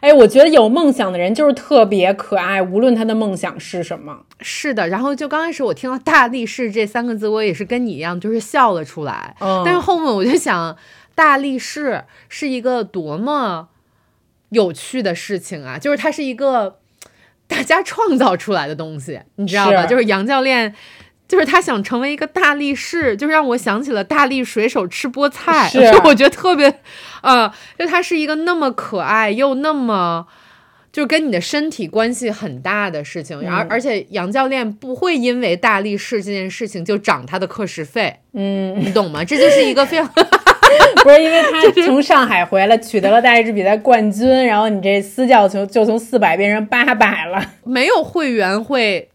[0.00, 4.24] 哎，我觉得有梦想的人就是特别可爱，无论他的梦想是什么。
[4.40, 9.36] 是的，然后就刚开始我听到大力士这三个字，我也是跟你一样，就是笑了出来。
[9.40, 10.74] 嗯，但是后面我就想。
[11.14, 13.70] 大力士是一个多么
[14.50, 15.78] 有趣的事情啊！
[15.78, 16.78] 就是它是一个
[17.46, 19.82] 大家创造出来的东西，你知道吧？
[19.82, 20.74] 是就是杨教练。
[21.28, 26.80] 就是他想成为一个大力士，就让我想起了大力水手吃菠菜，是 就我觉得特别，
[27.20, 27.46] 呃，
[27.78, 30.26] 就他是一个那么可爱又那么，
[30.90, 39.22] 就是跟你的身体关系很大的事情，而、嗯而且杨教练不会因为大力士这件事情就涨他的课时费，嗯，你懂吗？
[39.22, 40.10] 这就是一个非常
[41.02, 47.42] 不是因为他从上海回来取得了大力士比赛冠军，然后你这私教从就从四百变成八百了。
[47.64, 49.08] 没有会员会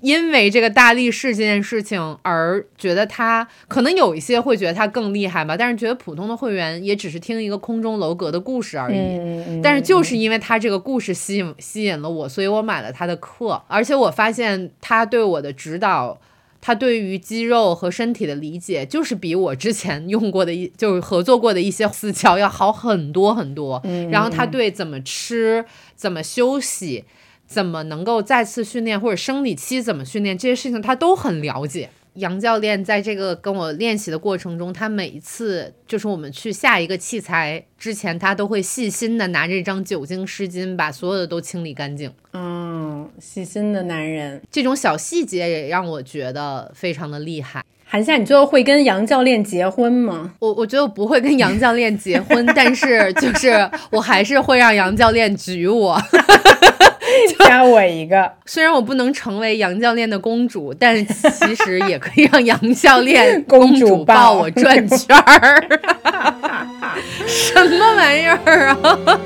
[0.00, 8.98] 因为这个大力士这件事情而觉得他可能有一些会觉得他更厉害吧，但是觉得普通的会员也只是听一个空中楼阁的故事而已。
[8.98, 16.18] 嗯，但是就是因为他这个故事吸引吸引了我，所以我买了他的课，而且我发现他对我的指导，
[16.66, 23.78] 他对于肌肉和身体的理解，就是比我之前用过的一就是合作过的一些私教要好很多很多。
[23.84, 27.04] 嗯然后他对怎么吃、怎么休息、
[27.46, 31.90] 怎么能够再次训练或者生理期怎么训练这些事情，他都很了解。
[32.14, 42.12] 杨教练在这个跟我练习的过程中，他每一次就是我们去下一个器材之前，他都会细心的拿着一张酒精湿巾把所有的都清理干净。
[42.32, 44.40] 嗯，细心的男人。
[44.50, 47.64] 这种小细节也让我觉得非常的厉害。
[47.86, 50.32] 韩夏，你最后会跟杨教练结婚吗？
[50.40, 56.00] 我我觉得我不会跟杨教练结婚，但是就是我还是会让杨教练举我。
[57.46, 58.30] 加我一个。
[58.46, 65.64] 虽然我不能成为杨教练的公主，但其实也可以让杨教练 公主抱我转圈儿。
[67.26, 69.20] 什么玩意儿啊！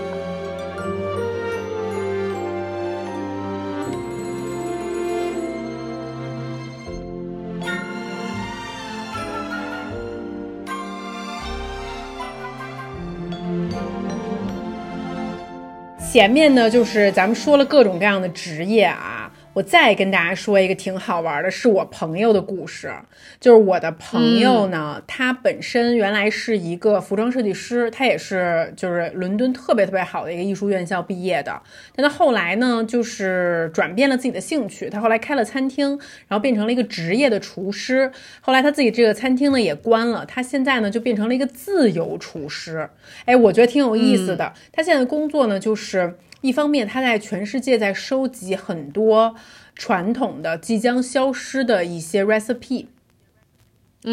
[16.10, 19.27] 前面呢，就是咱们说了各种各样的职业啊，
[19.58, 22.92] 我再跟大家说一个挺好玩的，是我朋友的故事。
[23.40, 31.60] 就是我的朋友呢，他本身原来是一个服装设计师，他也是就是伦敦特别特别好的一个艺术院校毕业的。
[31.96, 35.88] 但他后来呢，就是转变了自己的兴趣，他后来开了餐厅，
[36.28, 38.12] 然后变成了一个职业的厨师。
[38.40, 42.88] 后来他自己这个餐厅呢也关了，他现在呢就变成了一个自由厨师。
[43.24, 44.52] 哎，我觉得挺有意思的。
[44.70, 49.34] 他现在的工作呢，就是一方面他在全世界在收集很多
[49.74, 52.86] 传统的即将消失的一些 recipe。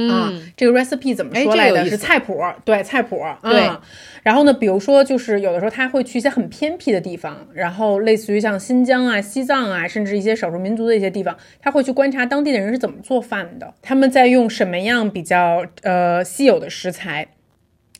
[0.10, 1.70] 啊，这个 recipe 怎么哎说来的？
[1.70, 3.22] 这个有意思是菜谱，对菜谱。
[3.44, 3.80] 对嗯
[4.24, 17.28] 然后呢，比如说，就是有的时候他会去一些很偏僻的地方，然后类似于像新疆啊、西藏啊，甚至一些少数民族的一些地方，他会去观察当地的人是怎么做饭的，他们在用什么样比较呃稀有的食材，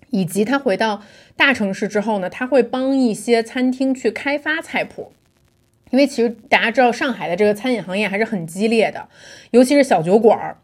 [0.10, 1.04] 以及他回到
[1.38, 5.12] 大城市之后呢，他会帮一些餐厅去开发菜谱。
[5.92, 9.08] 因为其实大家知道，上海的这个餐饮行业还是很激烈的，
[9.52, 10.58] 尤其是小酒馆儿。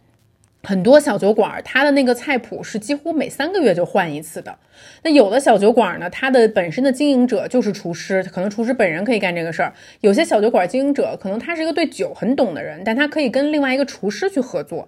[0.63, 4.55] 很多小酒馆儿，它的那个菜谱是几乎每三个月就换一次的。
[5.01, 9.74] 那有的小酒馆儿呢，它的本身的经营者就是厨师，可能厨师本人可以干这个事儿。
[10.01, 14.88] 有些小酒馆经营者可能他是一个对酒很懂的人，但他可以跟另外一个厨师去合作，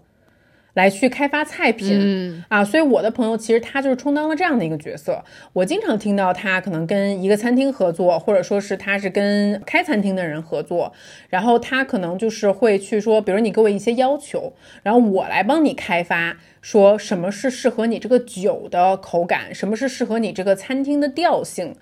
[0.73, 1.97] 来去开发菜品。
[1.99, 5.23] 嗯啊，所以我的朋友其实他就是充当了这样的一个角色。
[5.53, 10.93] 我经常听到他可能跟一个餐厅合作，或者说是他是跟开餐厅的人合作，
[11.29, 14.53] 然后他可能就是会去说，比如你给我一些要求，
[14.83, 21.75] 然后我来帮你开发，说什么是适合你这个酒的口感，什么是适合你这个餐厅的调性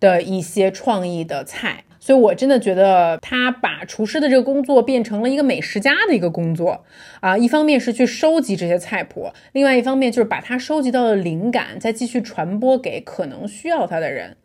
[0.00, 1.84] 的一些创意的菜。
[2.04, 6.84] 所以，我真的觉得他把厨师的这个工作变成了一个美食家的一个工作
[7.20, 7.38] 啊。
[7.38, 14.36] 一方面是去收集这些菜谱，另外一方面就是把他收集到的灵感再继续传播给可能需要他的人。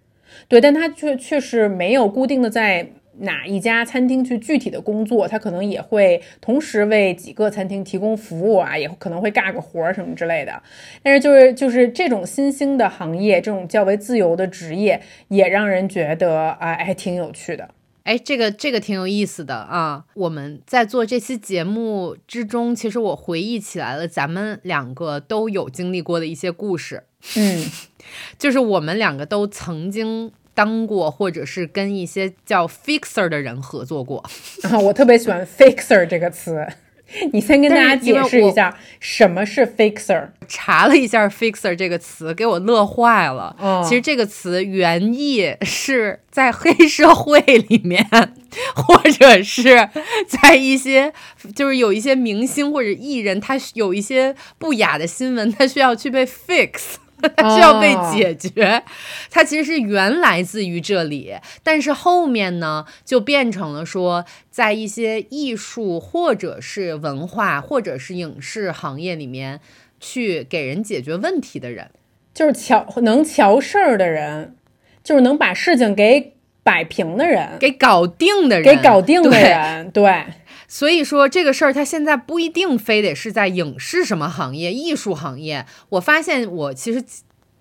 [0.48, 2.88] 对，但他却却是没有固定的在
[3.20, 10.62] 哪一家餐厅去具体的工作，他可能也会同时为几个餐厅提供服务啊，也可能会干个活儿什么之类的。
[11.02, 17.70] 但是就是就是这种新兴的行业，这种较为自由的职业，也让人觉得啊，还挺有趣的。
[18.04, 20.06] 哎，这个这个挺有意思的啊！
[20.14, 27.04] 我们在做这期节目之中，其实我回忆起来了，咱们两个都有经历过的一些故事，
[27.36, 27.66] 嗯，
[28.40, 34.24] 就是我们两个都曾经当过，或者是跟一些叫 fixer 的人合作过。
[34.64, 36.66] 啊， 我特别喜欢 fixer 这个词，
[37.32, 40.30] 你先跟大家解释一下什么是 fixer。
[40.48, 43.56] 查了一下 fixer 这个词，给我乐坏了。
[43.60, 48.04] 哦其实这个词原意是在黑社会里面，
[48.74, 49.90] 或者是
[50.28, 51.14] 在一些
[51.54, 56.96] 就是有一些明星或者艺人，他有一些不雅的新闻，他需要去被 fix。
[57.36, 58.84] 它需要被解决。
[59.30, 69.60] 它其实是原来自于这里，但是后面呢，就变成了说，在一些艺术或者是文化或者是影视行业里面，
[70.00, 71.90] 去给人解决问题的人，
[72.34, 74.56] 就是瞧能瞧事儿的人，
[75.04, 80.24] 就是能把事情给摆平的人，给搞定的人，给搞定的人，对。
[80.68, 85.66] 所以说这个事儿，它现在不一定非得是在影视什么行业、艺术行业。
[85.90, 87.04] 我发现我其实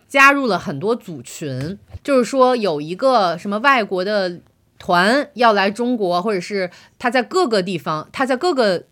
[0.08, 4.40] 加入了很多组群，就是说有一个什么外国的
[4.78, 8.84] 团要来中国，或者是他在各个地方，他在各个。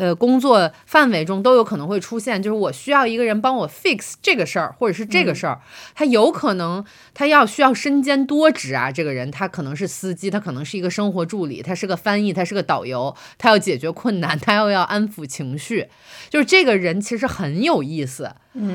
[0.00, 5.60] 呃，工作范围中都有可能会出现，就是我需要一个人帮我 fix 这个事儿，或者是这个事儿，
[5.94, 6.82] 他有可能
[7.12, 8.90] 他要需要身兼多职啊。
[8.90, 15.88] 这个人他可能是司机，他可能是一个生活助理，他是个翻译，他是个导游，他要解决困难，他又要安抚情绪，
[16.30, 18.24] 就是这个人其实很有意思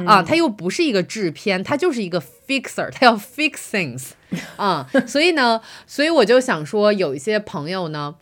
[0.05, 0.21] 啊。
[0.21, 4.09] 他又不是一个制片，他就是一个 fixer，他要 fix things
[4.57, 4.88] 啊。
[5.07, 8.13] 所以呢，所以我就想说，有一些朋友呢。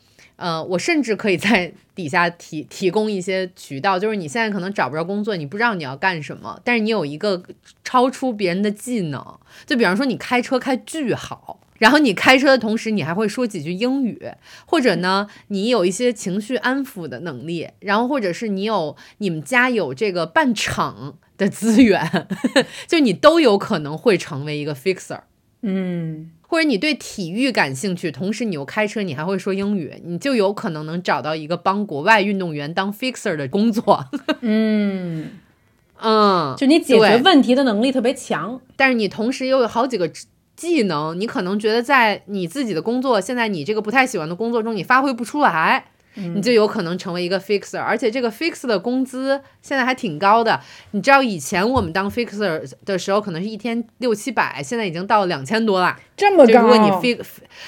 [0.44, 7.42] 呃，我甚至可以在底下提提供一些渠道，就是你现在可能找不着工作，你不知道你要干什么，但是你有一个
[7.86, 14.22] 超出别人的技能，就比方说你开车开巨好，然后你开车的同时你还会说几句英语，
[14.66, 22.28] 或者呢你有一些情绪安抚的能力，然后或者是你有你们家有这个办厂的资源，
[22.86, 25.22] 就你都有可能会成为一个 fixer，
[25.62, 26.32] 嗯。
[26.54, 34.06] 或者你对体育感兴趣，同时你又开车，你还会说英语，你就有可能能找到一个帮国外运动员当 fixer 的工作。
[34.42, 35.32] 嗯
[36.00, 40.08] 嗯，就你解决问题的能力特别强，但是你同时又有好几个
[40.56, 45.86] 技能，你可能觉得在你自己的工作，现在你这个不太喜欢的工作中，你发挥不出来。
[46.16, 50.60] 你就有可能成为一个 fixer，而且这个 fixer 的工资现在还挺高的。
[50.92, 55.98] 你知道以前我们当 fixer 的时候，可能是一天六七百，现在已经到两千多了。
[56.16, 56.62] 这么高？
[56.62, 57.26] 如果你 fix，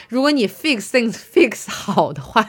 [0.09, 2.47] 如果你 fix things fix 好的话，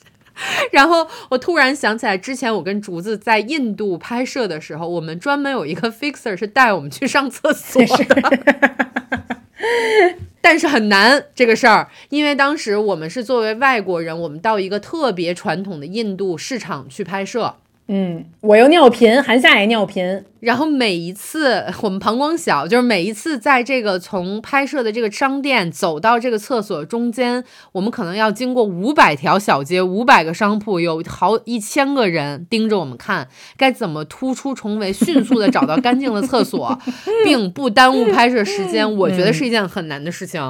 [0.72, 9.19] 然后我突然想起来，之前我跟竹子在印度拍摄的时候，我们专门有一个 fixer 是带我们去上厕所的。
[10.40, 17.56] 但是很难这个事儿，因为当时我们是作为外国人，我们到一个特别传统的印度市场去拍摄。
[17.92, 20.24] 嗯，我又尿频，韩夏也尿频。
[20.38, 33.26] 然后每一次我们膀胱小，就是每一次在这个从拍摄的这个商店走到这个厕所中间，我们可能要经过五百条小街、五百个商铺，有好一千个人盯着我们看，
[33.56, 36.78] 该怎么突出重围，迅速的找到干净的厕所，
[37.24, 38.88] 并不耽误拍摄时间。
[38.98, 40.40] 我觉得是一件很难的事情。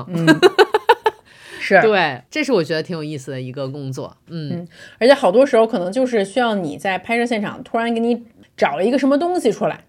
[1.77, 4.66] 是对，这是我觉得挺有意思的一个工作，嗯，
[4.99, 8.25] 而且好多时候可能就是需要你在拍摄现场突然给你
[8.57, 9.81] 找了一个什么东西出来，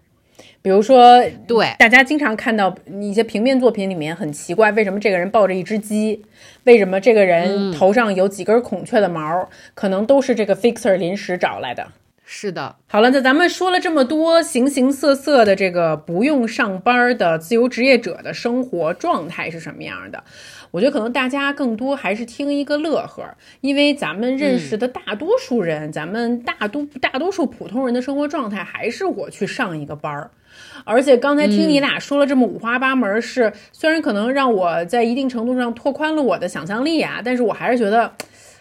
[0.60, 6.24] 比如说，对，大家经常看到一些平面作品里面很奇怪，为什么这个人抱着一只鸡，
[6.64, 11.88] 为什么这个人头上有几根孔雀的毛，可能都是这个 fixer 临时找来的。
[12.24, 20.24] 是的，好了，那咱们说了这么多形形色色的这个不用上班的自由职业者的生活状态是什么样的？
[20.72, 23.22] 我觉得可能大家更多还是听一个乐呵，
[23.60, 30.28] 因为咱们认识的大多数人，咱们大多大多数普通人的生活状态还是我去上一个班儿。
[30.84, 38.12] 而且刚才听你俩说了这么五花八门，是虽然可能让我在一定程度上拓宽了我的想象力啊，但是我还是觉得。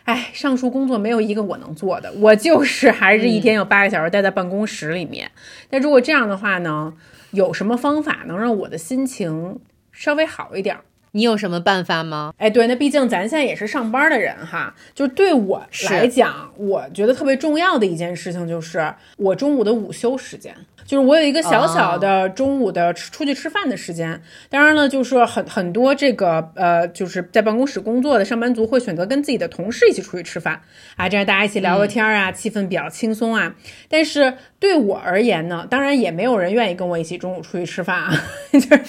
[0.03, 5.29] 哎，上述工作没有一个我能做的，我就是还是一天有八个小时待在办公室里面。
[5.69, 6.91] 但如果这样的话呢，
[7.29, 9.59] 有什么方法能让我的心情
[9.91, 10.75] 稍微好一点？
[11.13, 12.33] 你有什么办法吗？
[12.37, 20.55] 哎，对，那毕竟咱现在也是上班的人哈，就对我来讲，我觉得特别重要的一件事情就是我中午的午休时间。
[20.83, 30.59] 就是我有一个小小的中午的吃出去吃饭的时间，当然了，就是很很多这个呃，就是在办公室工作的上班族会选择跟自己的同事一起出去吃饭
[30.97, 33.55] 啊，这样大家一起聊个天啊，气氛比较轻松啊。
[33.87, 38.13] 但是对我而言呢，当然也没有人愿意跟我一起中午出去吃饭啊，
[38.53, 38.83] 就是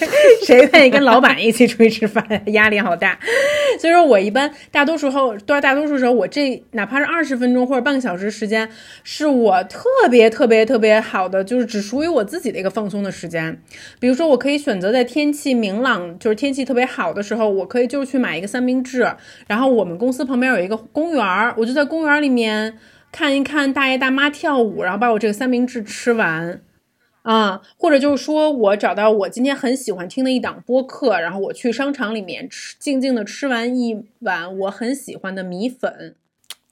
[0.45, 2.23] 谁愿意跟老板一起出去吃饭，
[2.53, 3.17] 压力好大。
[3.79, 8.69] 所以说我一般大多数后，都大多数时候，我这哪怕是二十分钟或者半个小时时间，
[9.03, 13.59] 是我特别特别特别好的，就是只属于我自己的一个放松的时间。
[13.99, 19.11] 比如说，我可以选择在天气明朗，就是天气特别好的时候，我可以就是去买一个三明治，
[19.47, 22.77] 然后我们公司旁边有一个公园，我就在公园里面
[23.13, 26.61] 看一看大爷大妈跳舞，然后把我这个三明治吃完。
[27.21, 36.15] 啊，或者就是说我找到我今天很喜欢听的一档播客，然后我去商场里面吃，静静的吃完一碗我很喜欢的米粉。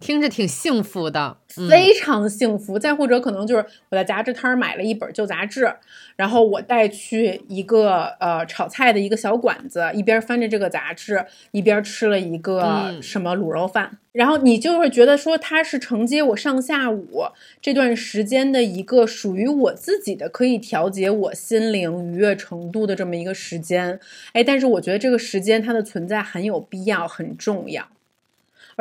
[0.02, 1.38] 听着挺幸福的，
[1.70, 2.78] 非常幸福。
[2.78, 5.74] 再或者可能就是我在杂志摊儿买了一本旧杂志，
[6.18, 14.00] 然后我带去一个呃炒菜的一个小馆子，一边翻着这个杂志，一边吃了一个什么卤肉饭。
[14.12, 17.24] 然后你就会觉得说，它是承接我上下午
[17.62, 23.98] 这段时间的一个属于我自己的可以调节我心灵愉悦程度的这么一个时间。
[24.34, 27.88] 哎，但是我觉得这个时间它的存在很有必要，很重要。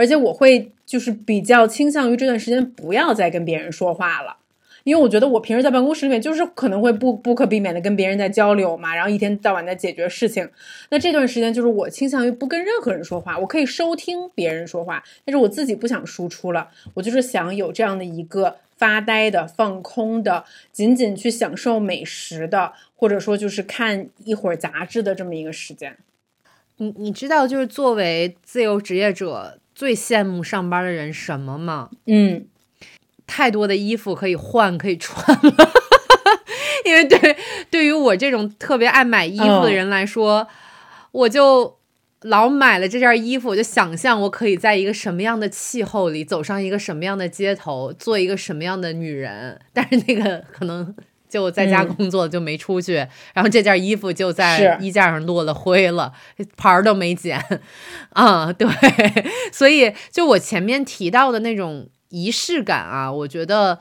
[0.00, 4.34] 而且我会就是比较倾向于这段时间不要再跟别人说话了，
[4.82, 10.48] 因为我觉得我平时在办公室里面就是可能会不不可避免的跟别人在交流嘛，然后一天到晚在解决事情。
[10.88, 16.70] 那这段时间就是我倾向于不跟任何人说话，我可以收听别人说话，但是我自己不想输出了。
[16.94, 25.94] 我就是想有这样的一个发呆的、放空的、仅仅去享受美食的，或者说就是看一会儿杂志的这么一个时间。
[26.78, 29.58] 你你知道，就是作为自由职业者。
[29.80, 31.88] 最羡慕上班的人什么吗？
[32.04, 32.44] 嗯，
[33.26, 35.54] 太多的衣服可以换可以穿了，
[36.84, 37.34] 因为对
[37.70, 40.46] 对于我这种特别爱买衣服的人来说，
[41.12, 41.78] 我就
[42.20, 50.94] 老买了这件衣服，我就想象我可以在一个什么样的气候里走上一个什么样的街头，做一个什么样的女人，但是那个可能。
[51.30, 52.94] 就在家工作就没出去，
[53.32, 56.12] 然后这件衣服就在衣架上落了灰了，
[56.56, 57.40] 牌儿都没剪，
[58.10, 58.68] 啊，对，
[59.52, 63.78] 所以就我前面提到的那种仪式感啊，我觉得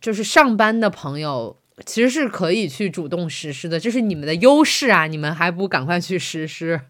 [0.00, 6.80] 就是上班的朋友其实是可以去主动实施的，这是你们的优势啊，你们还不赶快去实施？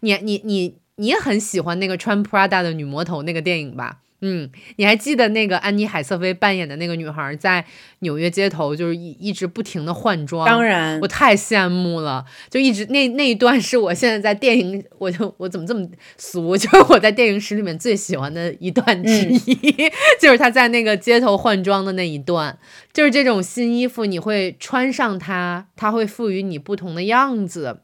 [0.00, 4.00] 你你你你也很喜欢那个穿 Prada 的女魔头那个电影吧？
[4.24, 7.64] 嗯，你还记得那个安妮海瑟薇扮演的那个女孩在
[7.98, 10.46] 纽约街头，就是一一直不停的换装。
[10.46, 15.84] 当然，我太羡慕了，就一直那那一段是我现在在电影，我就我怎么这么
[16.16, 16.56] 俗？
[16.56, 19.74] 就是我在电影史里面最喜欢的一段之一，
[20.20, 22.56] 就是她在那个街头换装的那一段，
[22.92, 27.80] 就是这种新衣服，你会穿上它，它会赋予你不同的样子。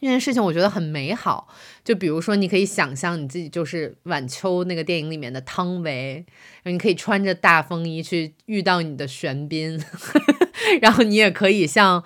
[0.00, 1.46] 这件事情我觉得很美好，
[1.84, 6.24] 就比如说，你可以想象你自己就是晚秋那个电影里面的汤唯，
[6.64, 9.82] 你可以穿着大风衣去遇到你的玄彬，
[10.80, 12.04] 然后你也可以像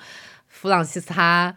[0.48, 1.54] 弗朗西斯卡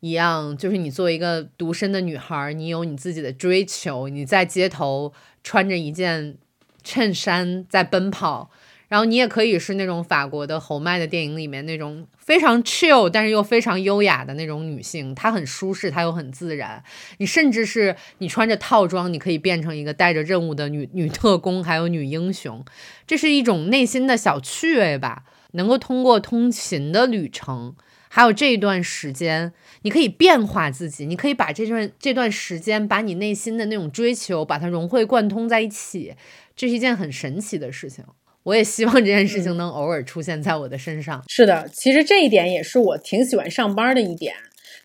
[0.00, 5.12] 一样，就是你作为一个独身的女孩，你有你自己的追求，你在街头
[5.44, 6.38] 穿着一件
[6.82, 8.50] 衬衫在奔跑。
[8.88, 16.82] 然后你也可以是那种法国的侯麦的电影里面那种非常 chill，但是又非常优雅的那种女性，她很舒适，她又很自然。
[17.18, 22.64] 你甚至是你穿着套装，你可以变成一个带着任务的女 女特工，还有女英雄。
[23.06, 25.24] 这是一种内心的小趣味吧？
[25.52, 27.74] 能够通过通勤的旅程，
[28.08, 29.52] 还有这一段时间，
[29.82, 36.14] 你可以变化自己，你可以把这段这段时间，把你内心的那种追求，把它融会贯通在一起，
[36.56, 38.04] 这是一件很神奇的事情。
[38.48, 41.22] 我也希望这件事情能偶尔出现在我的身上。
[41.28, 44.34] 是的，其实这一点也是我挺喜欢上班的一点，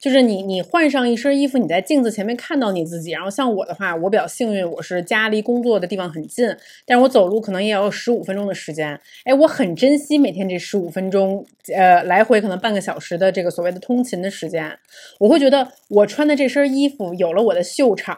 [0.01, 3.11] 就是你你换上一身衣服，你在镜子前面看到你自己。
[3.11, 6.45] 然后像我的话，我比较幸运，我是家离工作的地方很近，
[6.85, 8.99] 但是我走路可能也要十五分钟的时间。
[9.23, 14.77] 哎，我很珍惜每天这十五分钟，呃，来回可能半个小时的这个所谓的通勤的时间。
[15.19, 18.17] 我会觉得我穿的这身衣服有了我的秀场，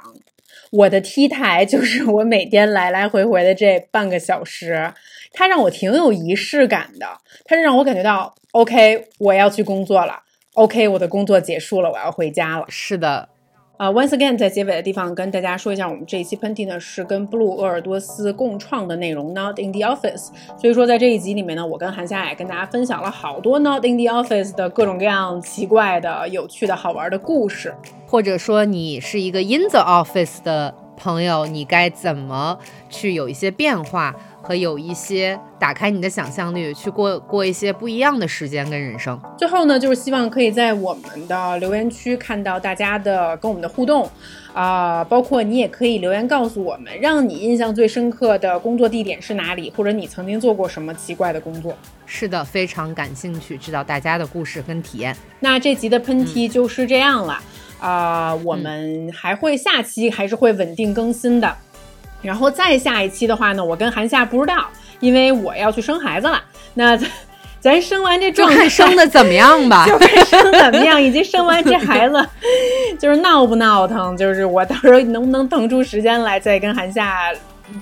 [0.72, 4.92] 我的 T 台就是我每天来来回回的这半个小时。
[5.36, 7.06] 它让我挺有仪式感的，
[7.44, 10.20] 它是让我感觉到，OK，我要去工作了
[10.54, 12.66] ，OK，我的工作结束了，我要回家了。
[12.70, 13.28] 是的，
[13.78, 20.30] 啊，Once again，在结尾的地方跟大家说一下，我们这一期喷嚏呢是跟 Blue 鄂尔多斯共创的内容，Not in the Office。
[20.58, 27.76] 所以说在这一集里面呢，我跟韩夏也跟大家分享了好多 Not in the Office 的各种各样奇怪的、有趣的好玩的故事，
[28.08, 32.58] 或者说你是一个 In the Office 的朋友，你该怎么
[32.90, 34.16] 去有一些变化？
[34.46, 39.20] 和有一些打开你的想象力，去过过一些不一样的时间跟人生。
[39.36, 44.08] 最后呢，就是希望可以在我们的留言区看到大家的跟我们的互动，
[44.54, 51.76] 啊，包括你也可以留言告诉我们，让你印象最深刻的工作地点是哪里，或者你曾经做过什么奇怪的工作。
[52.06, 55.18] 是的，非常感兴趣知道大家的故事跟体验。
[55.40, 57.42] 那这集的喷嚏就是这样了，
[57.86, 61.56] 啊，我们还会下期还是会稳定更新的。
[62.22, 64.66] 然后再下一期的话呢，我跟韩夏不知道，
[65.00, 66.44] 因为我要去生孩子了。
[66.74, 66.98] 那
[67.60, 69.86] 咱生完这状态生的怎么样吧？
[69.90, 72.28] 就看生怎么样，以及生完这孩子
[73.00, 77.32] 就是闹不闹腾，就是我到时候能不能腾出时间来再跟韩夏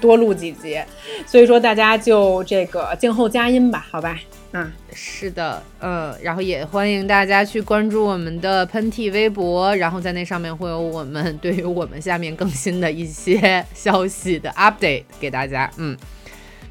[0.02, 0.80] 多录几集，
[1.26, 4.18] 所以说大家就这个静候佳音吧，好吧？
[4.56, 15.68] 嗯，是的，嗯，然后也欢迎大家去关注我们的喷嚏微博，然后在那上面会有我们对于我们下面更新的一些消息的 update 给大家。
[15.78, 15.98] 嗯，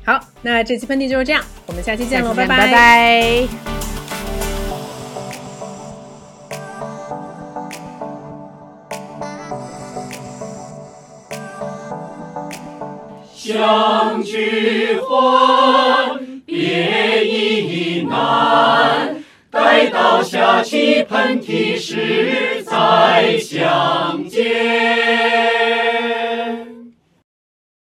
[0.05, 3.49] 好，那这期喷嚏就是这样，我们下期见喽，拜拜拜。
[13.35, 19.17] 相聚欢，别亦难。
[19.51, 25.92] 待到下起喷嚏时再相见。